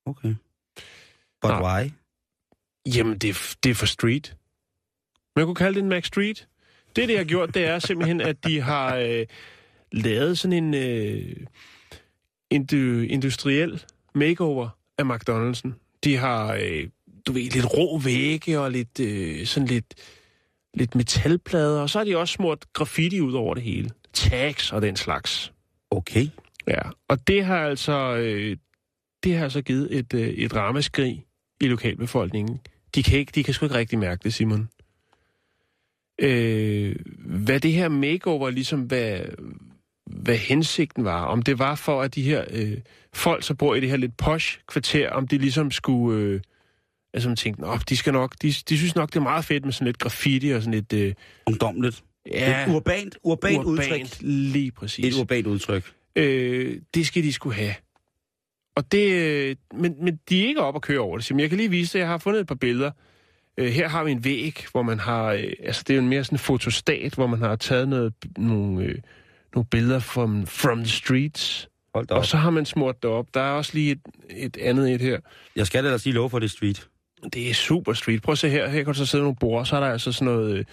[0.05, 0.35] Okay.
[1.41, 1.65] But Nå.
[1.67, 1.91] why?
[2.95, 4.37] Jamen, det, er- det er for street.
[5.35, 6.47] Man kunne kalde det en Mac Street.
[6.95, 9.25] Det, de har gjort, det er simpelthen, at de har øh,
[9.91, 11.35] lavet sådan en øh,
[12.49, 13.83] indu, industriel
[14.15, 15.71] makeover af McDonald's'en.
[16.03, 16.89] De har, øh,
[17.27, 19.93] du ved, lidt rå vægge og lidt, øh, sådan lidt,
[20.73, 23.89] lidt metalplader, og så har de også smurt graffiti ud over det hele.
[24.13, 25.53] Tags og den slags.
[25.91, 26.27] Okay.
[26.67, 28.57] Ja, og det har altså, øh,
[29.23, 31.25] det har altså givet et, øh, et rammeskrig
[31.61, 32.59] i lokalbefolkningen.
[32.95, 34.69] De kan, ikke, de kan sgu ikke rigtig mærke det, Simon.
[36.19, 39.21] Øh, hvad det her makeover, ligesom hvad,
[40.05, 42.77] hvad hensigten var, om det var for, at de her øh,
[43.13, 46.21] folk, der bor i det her lidt posh kvarter, om de ligesom skulle...
[46.21, 46.41] Øh,
[47.17, 49.65] altså man tænkte, Nå, de skal nok, de, de synes nok, det er meget fedt
[49.65, 50.93] med sådan lidt graffiti og sådan lidt...
[50.93, 51.13] Øh,
[51.47, 52.03] Ungdomligt.
[52.31, 53.85] ja, Et urbant, urbant, udtryk.
[53.87, 55.15] urbant, lige præcis.
[55.15, 55.91] Et urbant udtryk.
[56.15, 57.73] Øh, det skal de skulle have.
[58.75, 61.25] Og det, øh, men, men de er ikke op at køre over det.
[61.25, 61.39] Simon.
[61.39, 61.99] Jeg kan lige vise det.
[61.99, 62.91] Jeg har fundet et par billeder.
[63.57, 65.25] Øh, her har vi en væg, hvor man har...
[65.31, 68.83] Øh, altså, det er jo en mere sådan fotostat, hvor man har taget noget, nogle,
[68.83, 68.95] øh,
[69.55, 71.69] nogle billeder from, from the streets.
[71.93, 72.19] Hold da op.
[72.19, 73.27] Og så har man smurt det op.
[73.33, 73.99] Der er også lige et,
[74.29, 75.19] et andet et her.
[75.55, 76.87] Jeg skal ellers lige love for det street.
[77.33, 78.21] Det er super street.
[78.21, 78.69] Prøv at se her.
[78.69, 80.65] Her kan du så sidde nogle bord, så er der altså sådan noget øh,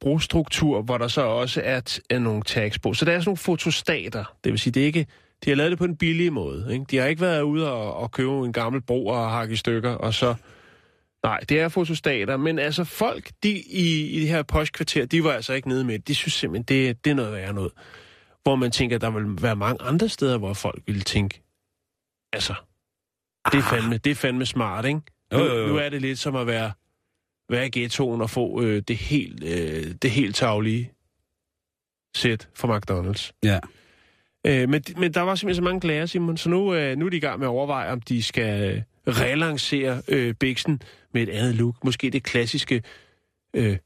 [0.00, 2.94] brostruktur, hvor der så også er, er nogle tags på.
[2.94, 4.24] Så der er sådan nogle fotostater.
[4.44, 5.06] Det vil sige, det er ikke...
[5.44, 6.68] De har lavet det på en billig måde.
[6.72, 6.84] Ikke?
[6.90, 9.90] De har ikke været ude og, og købe en gammel bro og hakke i stykker,
[9.90, 10.34] og så...
[11.22, 15.32] Nej, det er fotostater, men altså folk de, i, i det her postkvarter, de var
[15.32, 16.08] altså ikke nede med det.
[16.08, 17.72] De synes simpelthen, det, det er noget værre noget.
[18.42, 21.42] Hvor man tænker, at der vil være mange andre steder, hvor folk ville tænke,
[22.32, 22.54] altså,
[23.52, 25.00] det er fandme, det er fandme smart, ikke?
[25.32, 25.66] Jo, Nu, jo, jo.
[25.66, 26.72] nu er det lidt som at være,
[27.50, 30.92] være i ghettoen og få øh, det helt, øh, det helt taglige
[32.16, 33.32] sæt fra McDonald's.
[33.42, 33.58] Ja.
[34.46, 37.10] Øh, men, men der var simpelthen så mange klager, Simon, så nu, øh, nu er
[37.10, 38.82] de i gang med at overveje, om de skal øh,
[39.14, 40.82] relancere øh, Bixen
[41.14, 41.84] med et andet look.
[41.84, 42.82] Måske det klassiske
[43.56, 43.76] øh,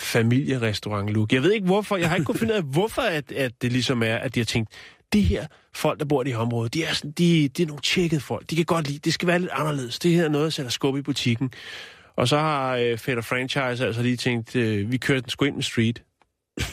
[0.00, 1.32] familierestaurant-look.
[1.32, 3.72] Jeg ved ikke hvorfor, jeg har ikke kunnet finde ud af, hvorfor at, at det
[3.72, 4.70] ligesom er, at de har tænkt,
[5.12, 7.82] de her folk, der bor i det område, de er, sådan, de, de er nogle
[7.82, 8.50] tjekkede folk.
[8.50, 9.98] De kan godt lide, det skal være lidt anderledes.
[9.98, 11.50] Det her er noget, der sætter skub i butikken.
[12.16, 15.54] Og så har øh, Fætter Franchise altså lige tænkt, øh, vi kører den sgu ind
[15.54, 16.02] med street.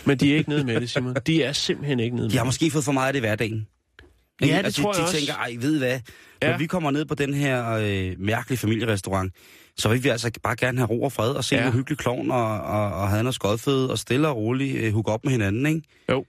[0.06, 1.16] Men de er ikke nede med det, Simon.
[1.28, 2.48] De er simpelthen ikke nede med De har det.
[2.48, 3.68] måske fået for meget af det i hverdagen.
[4.42, 5.18] Ja, det altså, tror de, jeg de også.
[5.18, 6.00] tænker, ej, ved hvad?
[6.42, 6.58] Når Ja.
[6.58, 9.34] vi kommer ned på den her øh, mærkelige familierestaurant,
[9.78, 11.62] så vil vi altså bare gerne have ro og fred og se Ja.
[11.62, 15.12] nogle hyggelige klovn og, og, og have noget skodfed og stille og roligt øh, hooke
[15.12, 15.82] op med hinanden, ikke?
[16.12, 16.26] Jo.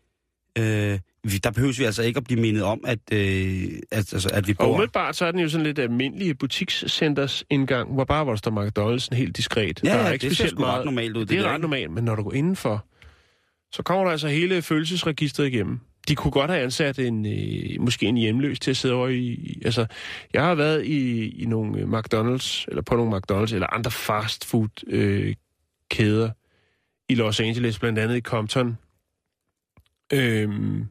[0.58, 0.98] Øh,
[1.32, 4.46] vi, der behøves vi altså ikke at blive mindet om, at, øh, at, altså, at
[4.48, 4.74] vi Og bor...
[4.74, 8.50] umiddelbart så er den jo sådan lidt almindelig butikscenters indgang, hvor bare hvor der står
[8.50, 9.80] McDonald's helt diskret.
[9.84, 10.84] Ja, der er ja, ikke det ser specielt ret meget.
[10.84, 11.60] normalt ud, Det, det er ret ikke?
[11.62, 12.84] normalt, men når du går indenfor,
[13.72, 15.80] så kommer der altså hele følelsesregistret igennem.
[16.08, 19.58] De kunne godt have ansat en, øh, måske en hjemløs til at sidde over i...
[19.64, 19.86] Altså,
[20.32, 24.44] jeg har været i, i nogle øh, McDonald's, eller på nogle McDonald's, eller andre fast
[24.44, 25.34] food øh,
[25.90, 26.30] kæder
[27.08, 28.78] i Los Angeles, blandt andet i Compton.
[30.12, 30.84] Øhm,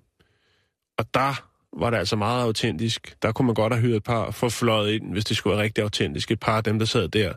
[0.97, 1.43] og der
[1.79, 3.15] var det altså meget autentisk.
[3.21, 5.81] Der kunne man godt have hyret et par forfløjet ind, hvis det skulle være rigtig
[5.81, 6.31] autentisk.
[6.31, 7.33] Et par af dem, der sad der,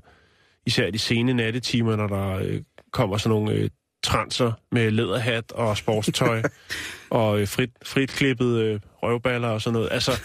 [0.66, 3.70] især i de sene nattetimer, når der øh, kommer sådan nogle øh,
[4.02, 6.42] transer med læderhat og sportstøj
[7.11, 9.88] og øh, frit, frit klippet øh, røvballer og sådan noget.
[9.92, 10.20] Altså,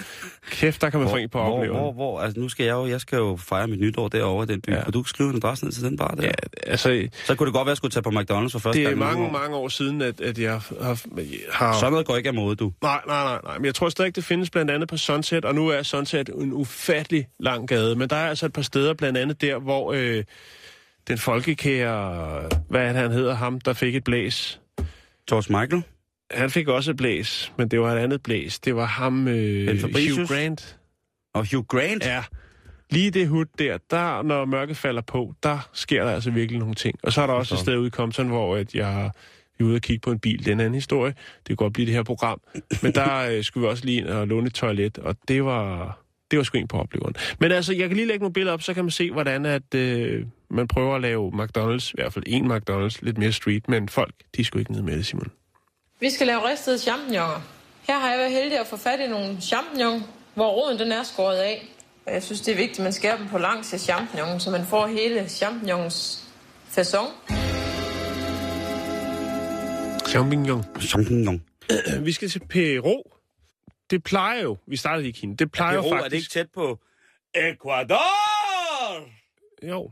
[0.52, 1.82] kæft, der kan man få en på hvor, oplevelsen.
[1.82, 4.48] hvor, hvor, altså nu skal jeg jo, jeg skal jo fejre mit nytår derovre i
[4.48, 4.70] den by.
[4.70, 4.84] Ja.
[4.84, 6.24] Kan du skrive en adresse ned til den bar der?
[6.24, 6.32] Ja,
[6.68, 8.86] altså, Så kunne det godt være, at jeg skulle tage på McDonald's for første det
[8.86, 9.00] er gang.
[9.00, 11.02] mange, mange år siden, at, at jeg har...
[11.52, 12.72] har Sådan noget går ikke af mode, du.
[12.82, 13.58] Nej, nej, nej, nej.
[13.58, 16.54] Men jeg tror stadig, det findes blandt andet på Sunset, og nu er Sunset en
[16.54, 17.96] ufattelig lang gade.
[17.96, 20.24] Men der er altså et par steder, blandt andet der, hvor øh,
[21.08, 24.60] den folkekære, hvad er han hedder, ham, der fik et blæs.
[25.30, 25.84] George Michael?
[26.36, 28.60] Han fik også et blæs, men det var et andet blæs.
[28.60, 29.82] Det var ham, øh?
[29.82, 30.78] Hugh Grant.
[31.34, 32.06] Og Hugh Grant?
[32.06, 32.24] Ja,
[32.90, 36.76] lige det hud der, der, når mørket falder på, der sker der altså virkelig nogle
[36.76, 37.00] ting.
[37.04, 39.12] Og så er der også et sted ude i Compton, hvor at jeg
[39.58, 40.40] vi er ude og kigge på en bil.
[40.40, 41.12] Det er en anden historie.
[41.38, 42.42] Det kan godt blive det her program.
[42.84, 46.00] Men der øh, skulle vi også lige ind og låne et toilet, og det var,
[46.32, 47.16] det var sgu en på opleveren.
[47.40, 49.76] Men altså, jeg kan lige lægge nogle billeder op, så kan man se, hvordan at,
[49.76, 53.90] øh, man prøver at lave McDonald's, i hvert fald en McDonald's, lidt mere street, men
[53.90, 55.32] folk, de sgu ikke nede med det, Simon.
[56.00, 57.42] Vi skal lave ristede champignoner.
[57.88, 61.04] Her har jeg været heldig at få fat i nogle champignon, hvor roden den er
[61.04, 61.66] skåret af.
[62.06, 64.50] Og jeg synes, det er vigtigt, at man skærer dem på langs af champignonen, så
[64.52, 66.28] man får hele champignons
[66.68, 67.10] fasong.
[70.08, 70.64] Champignon.
[70.80, 71.44] Champignon.
[72.02, 73.04] Vi skal til Peru.
[73.90, 76.36] Det plejer jo, vi startede i Kina, det plejer Peru, jo er det faktisk...
[76.36, 76.80] ikke tæt på
[77.36, 77.98] Ecuador?
[79.64, 79.92] Jo.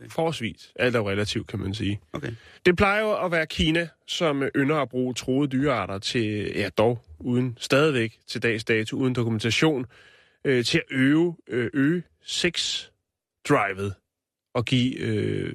[0.00, 0.08] Okay.
[0.10, 0.72] Forholdsvis.
[0.76, 2.00] Alt er relativt, kan man sige.
[2.12, 2.32] Okay.
[2.66, 6.68] Det plejer jo at være Kina, som øh, ynder at bruge troede dyrearter til, ja
[6.78, 9.86] dog, uden stadigvæk til dags dato, uden dokumentation,
[10.44, 13.94] øh, til at øve, øh, øge sex-drivet
[14.54, 15.54] og give øh,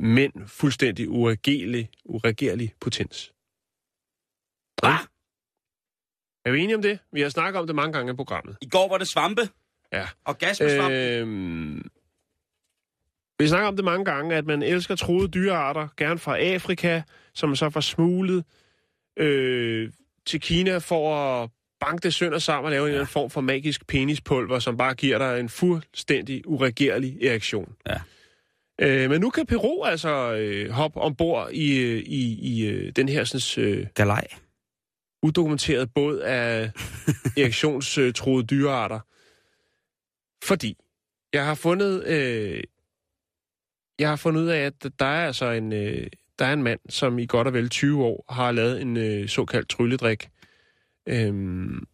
[0.00, 3.32] mænd fuldstændig uregerlig, uregerlig potens.
[4.82, 4.98] Ah!
[6.44, 6.98] Er vi enige om det?
[7.12, 8.56] Vi har snakket om det mange gange i programmet.
[8.60, 9.48] I går var det svampe
[9.92, 10.08] Ja.
[10.24, 10.96] og gas med svampe.
[10.96, 11.90] Øhm,
[13.38, 17.02] vi snakker om det mange gange, at man elsker troede dyrearter, gerne fra Afrika,
[17.34, 18.44] som så får smuglet
[19.16, 19.90] øh,
[20.26, 23.40] til Kina for at banke det sønder sammen og lave en eller anden form for
[23.40, 27.74] magisk penispulver, som bare giver dig en fuldstændig uregerlig erektion.
[27.86, 28.00] Ja.
[28.80, 33.08] Øh, men nu kan Peru altså øh, hoppe ombord i, øh, i, i øh, den
[33.08, 34.26] her sådan, øh, Galej.
[35.22, 36.70] udokumenteret båd af
[37.38, 39.00] erektionstroede dyrearter.
[40.44, 40.76] Fordi
[41.32, 42.62] jeg har fundet øh,
[43.98, 46.06] jeg har fundet ud af, at der er altså en, øh,
[46.38, 49.28] der er en mand, som i godt og vel 20 år har lavet en øh,
[49.28, 50.28] såkaldt trylledrik.
[51.06, 51.86] Øhm,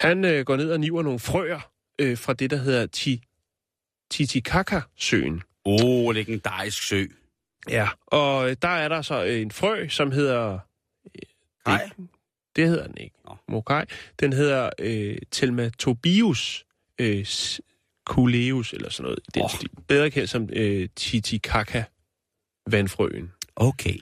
[0.00, 3.22] han øh, går ned og niver nogle frøer øh, fra det, der hedder Ti,
[4.10, 5.42] Titicaca-søen.
[5.64, 7.04] Åh, oh, legendarisk sø.
[7.68, 10.58] Ja, og øh, der er der så en frø, som hedder...
[11.66, 11.90] Kaj?
[12.56, 13.16] Det hedder den ikke.
[13.48, 13.84] Mokai.
[14.20, 16.66] Den hedder øh, Telmatobius
[16.98, 17.24] øh,
[18.06, 19.18] culeus, eller sådan noget.
[19.34, 19.50] Den oh.
[19.50, 19.68] stil.
[19.88, 21.84] Bedre kendt som øh, Titicaca
[22.70, 23.32] vandfrøen.
[23.56, 23.98] Okay.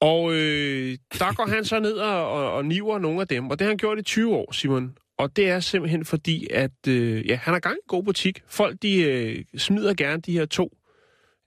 [0.00, 3.58] Og øh, der går han så ned og, og, og niver nogle af dem, og
[3.58, 4.96] det har han gjort i 20 år, Simon.
[5.18, 8.42] Og det er simpelthen fordi, at øh, ja, han har gang i en god butik.
[8.46, 10.76] Folk, de øh, smider gerne de her to,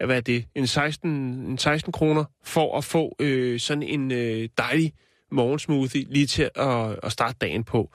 [0.05, 4.49] hvad er det, en 16, en 16 kroner, for at få øh, sådan en øh,
[4.57, 4.93] dejlig
[5.31, 7.91] morgensmoothie lige til at, at starte dagen på.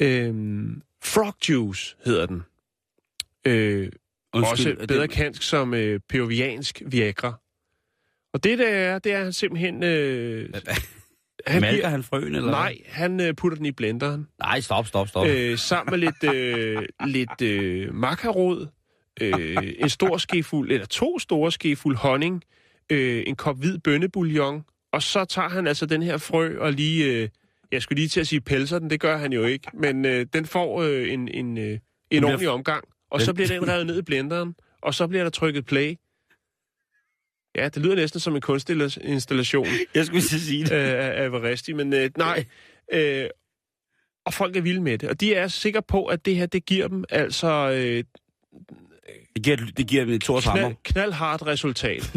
[0.00, 2.42] Øhm, frog juice hedder den.
[3.48, 3.88] Øh,
[4.32, 7.40] også er bedre det, kendt som øh, peruviansk Viagra.
[8.32, 9.82] Og det der er, det er han simpelthen...
[9.82, 10.48] Øh,
[11.46, 14.28] han Malker han frøen, eller Nej, han øh, putter den i blenderen.
[14.38, 15.26] Nej, stop, stop, stop.
[15.26, 16.82] Øh, sammen med lidt, øh,
[17.14, 18.66] lidt øh, makarod,
[19.20, 22.42] øh, en stor skefuld, eller to store skefuld honning,
[22.90, 27.04] øh, en kop hvid bønnebouillon, og så tager han altså den her frø og lige...
[27.04, 27.28] Øh,
[27.72, 30.26] jeg skulle lige til at sige pelser den, det gør han jo ikke, men øh,
[30.32, 31.78] den får øh, en, en, øh,
[32.10, 35.30] en ordentlig omgang, og så bliver den revet ned i blenderen, og så bliver der
[35.30, 35.96] trykket play.
[37.56, 40.72] Ja, det lyder næsten som en kunstinstallation Jeg skulle at sige det.
[40.72, 42.44] øh, af Everesti, men øh, nej.
[42.92, 43.28] Øh,
[44.26, 46.64] og folk er vilde med det, og de er sikre på, at det her, det
[46.64, 48.04] giver dem altså øh,
[49.34, 50.62] Det giver, det giver dem Thors hammer.
[50.62, 52.12] knald, knaldhardt resultat,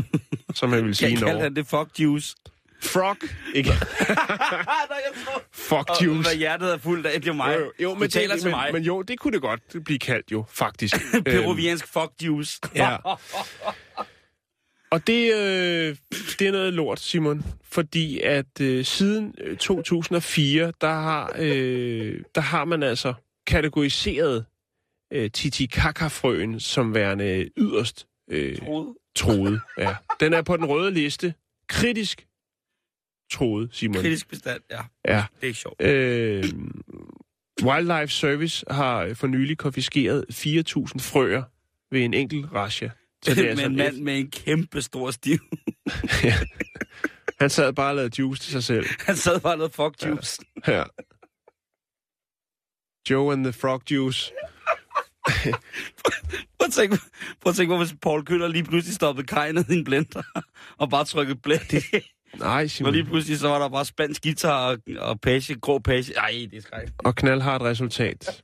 [0.55, 2.35] som man vil sige Jeg han det fuck juice.
[2.83, 3.17] Frog,
[3.53, 3.71] ikke?
[5.53, 6.29] Fuck Og juice.
[6.29, 7.57] hvad hjertet er fuldt af, det er mig.
[7.59, 8.69] Jo, jo, men, taler det, til men, mig.
[8.73, 10.95] men jo, det kunne det godt blive kaldt jo, faktisk.
[11.15, 12.59] Øhm, Peruviansk fuck juice.
[12.75, 12.97] Ja.
[14.91, 15.95] Og det, øh,
[16.39, 22.41] det er noget lort, Simon, fordi at øh, siden øh, 2004, der har, øh, der
[22.41, 23.13] har man altså
[23.47, 24.45] kategoriseret
[25.13, 28.57] øh, Titicaca-frøen som værende yderst øh,
[29.15, 29.61] troet.
[29.77, 29.95] Ja.
[30.19, 31.33] Den er på den røde liste.
[31.67, 32.25] Kritisk
[33.31, 34.01] troet, Simon.
[34.01, 34.81] Kritisk bestand, ja.
[35.07, 35.23] Ja.
[35.35, 35.81] Det er ikke sjovt.
[35.81, 36.43] Øh,
[37.63, 41.43] Wildlife Service har for nylig konfiskeret 4.000 frøer
[41.91, 42.89] ved en enkelt rasja.
[43.23, 45.39] Så det er med altså en mand med en kæmpe stor stiv.
[47.39, 48.85] Han sad bare og lavede juice til sig selv.
[49.07, 50.41] Han sad bare og lavede fuck juice.
[50.67, 50.83] Ja.
[53.09, 54.31] Joe and the Frog Juice.
[56.59, 56.97] Prøv at tænke,
[57.41, 60.43] prøv at tænke, hvor hvis Paul Køller lige pludselig stoppede kajen ned i en blender,
[60.77, 61.97] og bare trykkede blend i.
[62.39, 62.93] Nej, Og Simon.
[62.93, 66.13] lige pludselig så var der bare spansk guitar og, og page, grå page.
[66.17, 66.87] Ej, det er skræk.
[66.97, 68.43] Og knaldhardt resultat.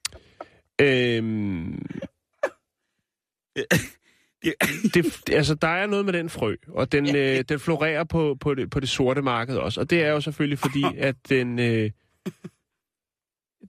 [0.82, 1.82] øhm,
[4.42, 4.54] Det,
[4.94, 8.36] det, det, altså, der er noget med den frø, og den, øh, den florerer på,
[8.40, 9.80] på, det, på det sorte marked også.
[9.80, 11.58] Og det er jo selvfølgelig fordi, at den...
[11.58, 11.90] Øh,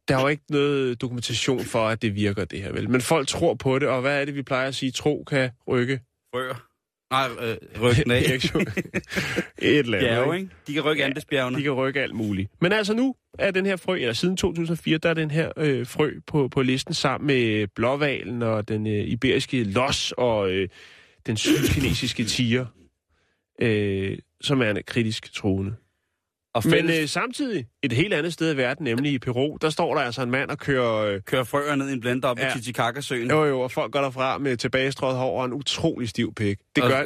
[0.07, 2.89] der er jo ikke noget dokumentation for, at det virker, det her, vel?
[2.89, 4.91] Men folk tror på det, og hvad er det, vi plejer at sige?
[4.91, 5.99] Tro kan rykke.
[6.33, 6.67] Frøer.
[7.13, 8.23] Nej, øh, ryggen af.
[8.29, 8.61] Erektion.
[9.57, 10.49] Et eller andet, Bjerge, ikke?
[10.67, 11.57] De kan rykke Andesbjergene.
[11.57, 12.51] De kan rykke alt muligt.
[12.61, 15.87] Men altså nu er den her frø, eller siden 2004, der er den her øh,
[15.87, 20.69] frø på, på listen sammen med blåvalen og den øh, iberiske los og øh,
[21.25, 22.65] den sydkinesiske tiger,
[23.61, 25.75] øh, som er en kritisk truende.
[26.53, 29.95] Og Men øh, samtidig, et helt andet sted i verden, nemlig i Peru, der står
[29.95, 30.95] der altså en mand og kører...
[31.05, 32.49] Øh, kører frøer ned i en blender op ja.
[32.49, 33.29] I Titicacasøen.
[33.31, 36.57] jo jo, og folk går derfra med tilbagestrøget hår og en utrolig stiv pik.
[36.75, 37.03] Det Og- gør...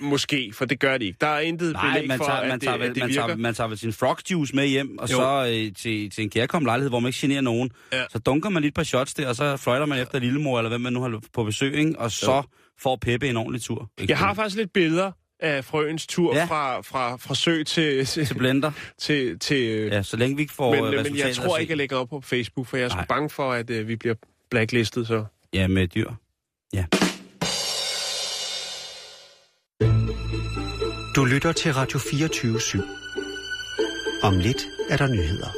[0.10, 1.16] måske, for det gør de ikke.
[1.20, 2.96] Der er intet Nej, belæg man for, tager, at man, det, tager, at vel, det
[3.02, 3.26] man, virker.
[3.26, 5.16] tager, man tager vel sin frog juice med hjem, og Jo.
[5.16, 7.70] så øh, til, til en kærkommen lejlighed, hvor man ikke generer nogen.
[7.92, 8.02] Ja.
[8.10, 10.68] Så dunker man lige et par shots der, og så fløjter man efter lillemor, eller
[10.68, 11.94] hvem man nu har på besøg, ikke?
[11.98, 12.42] og så Jo.
[12.80, 13.90] for at peppe en ordentlig tur.
[13.98, 16.44] Ikke Jeg har faktisk lidt billeder af frøens tur Ja.
[16.44, 18.06] fra, fra, fra sø til...
[18.06, 18.70] til blender.
[18.98, 21.76] til, til Ja, så længe vi ikke får men, øh, men jeg tror ikke, jeg
[21.76, 23.06] lægger op på Facebook, for jeg er sgu Nej.
[23.06, 24.14] bange for, at øh, vi bliver
[24.50, 25.24] blacklistet, så...
[25.52, 26.10] Ja, med dyr.
[26.72, 26.84] Ja.
[31.16, 32.82] Du lytter til Radio 24 /7.
[34.22, 35.48] Om lidt er der nyheder.